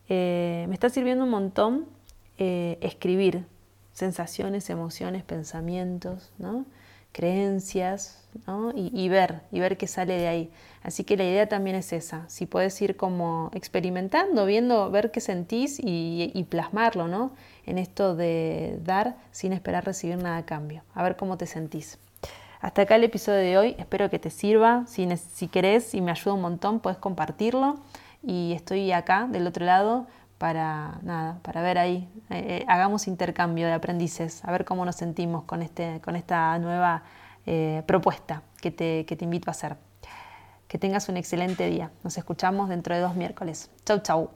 Eh, 0.09 0.67
me 0.69 0.75
está 0.75 0.91
sirviendo 0.91 1.25
un 1.25 1.31
montón 1.31 1.87
eh, 2.37 2.79
escribir 2.83 3.47
sensaciones, 3.95 4.69
emociones, 4.69 5.25
pensamientos, 5.25 6.33
¿no? 6.39 6.67
Creencias, 7.13 8.23
y, 8.75 9.09
ver, 9.09 9.43
y 9.51 9.61
ver 9.61 9.77
qué 9.77 9.87
sale 9.87 10.17
de 10.19 10.29
ahí. 10.29 10.51
Así 10.83 11.05
que 11.05 11.17
la 11.17 11.25
idea 11.25 11.49
también 11.49 11.77
es 11.77 11.93
esa, 11.93 12.29
si 12.29 12.47
puedes 12.47 12.81
ir 12.83 12.97
como 12.97 13.51
experimentando, 13.55 14.47
viendo, 14.47 14.91
ver 14.91 15.11
qué 15.11 15.21
sentís 15.21 15.79
y, 15.81 16.47
plasmarlo, 16.49 17.09
¿no? 17.09 17.33
En 17.67 17.79
esto 17.79 18.17
de 18.17 18.79
dar 18.83 19.17
sin 19.31 19.53
esperar 19.53 19.85
recibir 19.85 20.17
nada 20.17 20.39
a 20.39 20.47
cambio, 20.47 20.83
a 20.95 21.03
ver 21.03 21.17
cómo 21.17 21.37
te 21.37 21.47
sentís. 21.47 21.99
Hasta 22.61 22.83
acá 22.83 22.97
el 22.97 23.05
episodio 23.05 23.39
de 23.39 23.59
hoy, 23.59 23.77
espero 23.79 24.09
que 24.09 24.19
te 24.19 24.31
sirva, 24.31 24.85
si, 24.87 25.09
si 25.17 25.49
querés 25.49 25.95
y 25.95 26.01
me 26.01 26.11
ayuda 26.11 26.35
un 26.35 26.43
montón, 26.43 26.81
puedes 26.81 26.99
compartirlo 26.99 27.81
y 28.23 28.53
estoy 28.53 28.93
acá 28.93 29.29
del 29.31 29.47
otro 29.47 29.67
lado 29.67 30.07
para 30.43 30.99
nada, 31.03 31.39
para 31.43 31.63
ver 31.63 31.79
ahí, 31.79 32.09
eh, 32.29 32.63
eh, 32.63 32.65
hagamos 32.67 33.07
intercambio 33.07 33.69
de 33.69 33.75
aprendices, 33.75 34.45
a 34.45 34.51
ver 34.51 34.65
cómo 34.65 34.85
nos 34.85 34.97
sentimos 34.97 35.45
con, 35.45 35.63
este, 35.63 36.01
con 36.01 36.17
esta 36.17 36.59
nueva 36.59 37.05
eh, 37.47 37.85
propuesta 37.87 38.43
que 38.61 38.73
te, 38.73 39.07
que 39.07 39.15
te 39.15 39.25
invito 39.25 39.51
a 39.51 39.53
hacer. 39.53 39.77
Que 40.67 40.79
tengas 40.79 41.09
un 41.09 41.17
excelente 41.17 41.69
día. 41.69 41.93
Nos 42.03 42.19
escuchamos 42.19 42.69
dentro 42.69 42.93
de 42.93 43.03
dos 43.03 43.15
miércoles. 43.15 43.71
Chau, 43.85 44.01
chau. 44.01 44.31